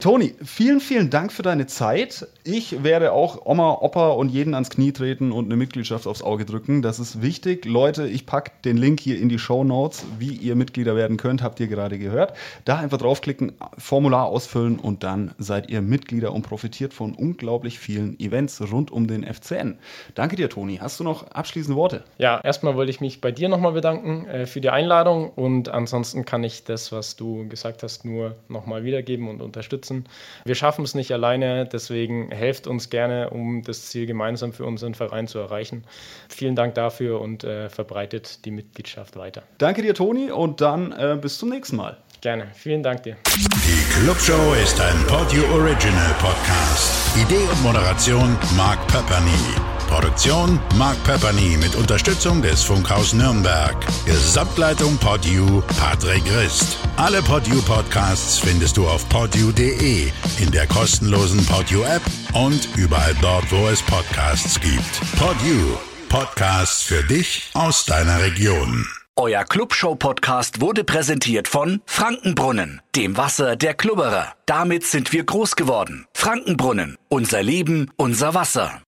Toni, 0.00 0.36
vielen, 0.44 0.78
vielen 0.78 1.10
Dank 1.10 1.32
für 1.32 1.42
deine 1.42 1.66
Zeit. 1.66 2.28
Ich 2.44 2.84
werde 2.84 3.10
auch 3.10 3.46
Oma, 3.46 3.78
Opa 3.80 4.10
und 4.10 4.28
jeden 4.28 4.54
ans 4.54 4.70
Knie 4.70 4.92
treten 4.92 5.32
und 5.32 5.46
eine 5.46 5.56
Mitgliedschaft 5.56 6.06
aufs 6.06 6.22
Auge 6.22 6.44
drücken. 6.44 6.82
Das 6.82 7.00
ist 7.00 7.20
wichtig. 7.20 7.64
Leute, 7.64 8.06
ich 8.06 8.24
packe 8.24 8.52
den 8.64 8.76
Link 8.76 9.00
hier 9.00 9.18
in 9.18 9.28
die 9.28 9.40
Show 9.40 9.64
Notes, 9.64 10.06
wie 10.20 10.34
ihr 10.34 10.54
Mitglieder 10.54 10.94
werden 10.94 11.16
könnt, 11.16 11.42
habt 11.42 11.58
ihr 11.58 11.66
gerade 11.66 11.98
gehört. 11.98 12.34
Da 12.64 12.78
einfach 12.78 12.98
draufklicken, 12.98 13.54
Formular 13.76 14.26
ausfüllen 14.26 14.78
und 14.78 15.02
dann 15.02 15.34
seid 15.38 15.68
ihr 15.68 15.82
Mitglieder 15.82 16.32
und 16.32 16.42
profitiert 16.42 16.94
von 16.94 17.16
unglaublich 17.16 17.80
vielen 17.80 18.20
Events 18.20 18.62
rund 18.70 18.92
um 18.92 19.08
den 19.08 19.24
FCN. 19.24 19.80
Danke 20.14 20.36
dir, 20.36 20.48
Toni. 20.48 20.76
Hast 20.76 21.00
du 21.00 21.04
noch 21.04 21.28
abschließende 21.32 21.76
Worte? 21.76 22.04
Ja, 22.18 22.40
erstmal 22.44 22.76
wollte 22.76 22.90
ich 22.90 23.00
mich 23.00 23.20
bei 23.20 23.32
dir 23.32 23.48
nochmal 23.48 23.72
bedanken 23.72 24.28
äh, 24.28 24.46
für 24.46 24.60
die 24.60 24.70
Einladung 24.70 25.30
und 25.30 25.70
ansonsten 25.70 26.24
kann 26.24 26.44
ich 26.44 26.62
das, 26.62 26.92
was 26.92 27.16
du 27.16 27.48
gesagt 27.48 27.82
hast, 27.82 28.04
nur 28.04 28.36
nochmal 28.46 28.84
wiedergeben 28.84 29.28
und 29.28 29.42
unterstützen 29.42 29.87
unterstützen. 29.88 30.04
Wir 30.44 30.54
schaffen 30.54 30.84
es 30.84 30.94
nicht 30.94 31.12
alleine, 31.12 31.66
deswegen 31.66 32.30
helft 32.30 32.66
uns 32.66 32.90
gerne, 32.90 33.30
um 33.30 33.62
das 33.62 33.86
Ziel 33.86 34.06
gemeinsam 34.06 34.52
für 34.52 34.64
unseren 34.64 34.94
Verein 34.94 35.26
zu 35.26 35.38
erreichen. 35.38 35.84
Vielen 36.28 36.54
Dank 36.54 36.74
dafür 36.74 37.20
und 37.20 37.44
äh, 37.44 37.68
verbreitet 37.68 38.44
die 38.44 38.50
Mitgliedschaft 38.50 39.16
weiter. 39.16 39.42
Danke 39.58 39.82
dir, 39.82 39.94
Toni, 39.94 40.30
und 40.30 40.60
dann 40.60 40.92
äh, 40.92 41.18
bis 41.20 41.38
zum 41.38 41.50
nächsten 41.50 41.76
Mal. 41.76 41.98
Gerne, 42.20 42.48
vielen 42.54 42.82
Dank 42.82 43.04
dir. 43.04 43.16
Die 43.26 44.00
Clubshow 44.02 44.54
ist 44.62 44.80
ein 44.80 45.06
Podio 45.06 45.44
Original 45.52 46.14
Podcast. 46.18 47.16
Idee 47.16 47.36
und 47.36 47.62
Moderation 47.62 48.36
Mark 48.56 48.84
Pepperny. 48.88 49.67
Produktion 49.88 50.60
Mark 50.76 51.02
Pepperny 51.04 51.56
mit 51.56 51.74
Unterstützung 51.74 52.40
des 52.42 52.62
Funkhaus 52.62 53.12
Nürnberg. 53.14 53.74
Gesamtleitung 54.06 54.96
Podu 54.98 55.62
Patrick 55.78 56.22
Rist. 56.36 56.76
Alle 56.96 57.22
Podu 57.22 57.60
Podcasts 57.62 58.38
findest 58.38 58.76
du 58.76 58.86
auf 58.86 59.08
podu.de, 59.08 60.12
in 60.38 60.50
der 60.52 60.66
kostenlosen 60.66 61.44
Podu 61.46 61.82
App 61.82 62.02
und 62.34 62.68
überall 62.76 63.16
dort, 63.20 63.50
wo 63.50 63.66
es 63.68 63.82
Podcasts 63.82 64.60
gibt. 64.60 65.00
Podu. 65.18 65.78
Podcasts 66.08 66.82
für 66.82 67.02
dich 67.02 67.50
aus 67.54 67.84
deiner 67.84 68.20
Region. 68.22 68.86
Euer 69.20 69.42
Clubshow-Podcast 69.42 70.60
wurde 70.60 70.84
präsentiert 70.84 71.48
von 71.48 71.82
Frankenbrunnen, 71.86 72.80
dem 72.94 73.16
Wasser 73.16 73.56
der 73.56 73.74
Klubberer. 73.74 74.32
Damit 74.46 74.84
sind 74.84 75.12
wir 75.12 75.24
groß 75.24 75.56
geworden. 75.56 76.06
Frankenbrunnen, 76.14 76.96
unser 77.08 77.42
Leben, 77.42 77.90
unser 77.96 78.34
Wasser. 78.34 78.72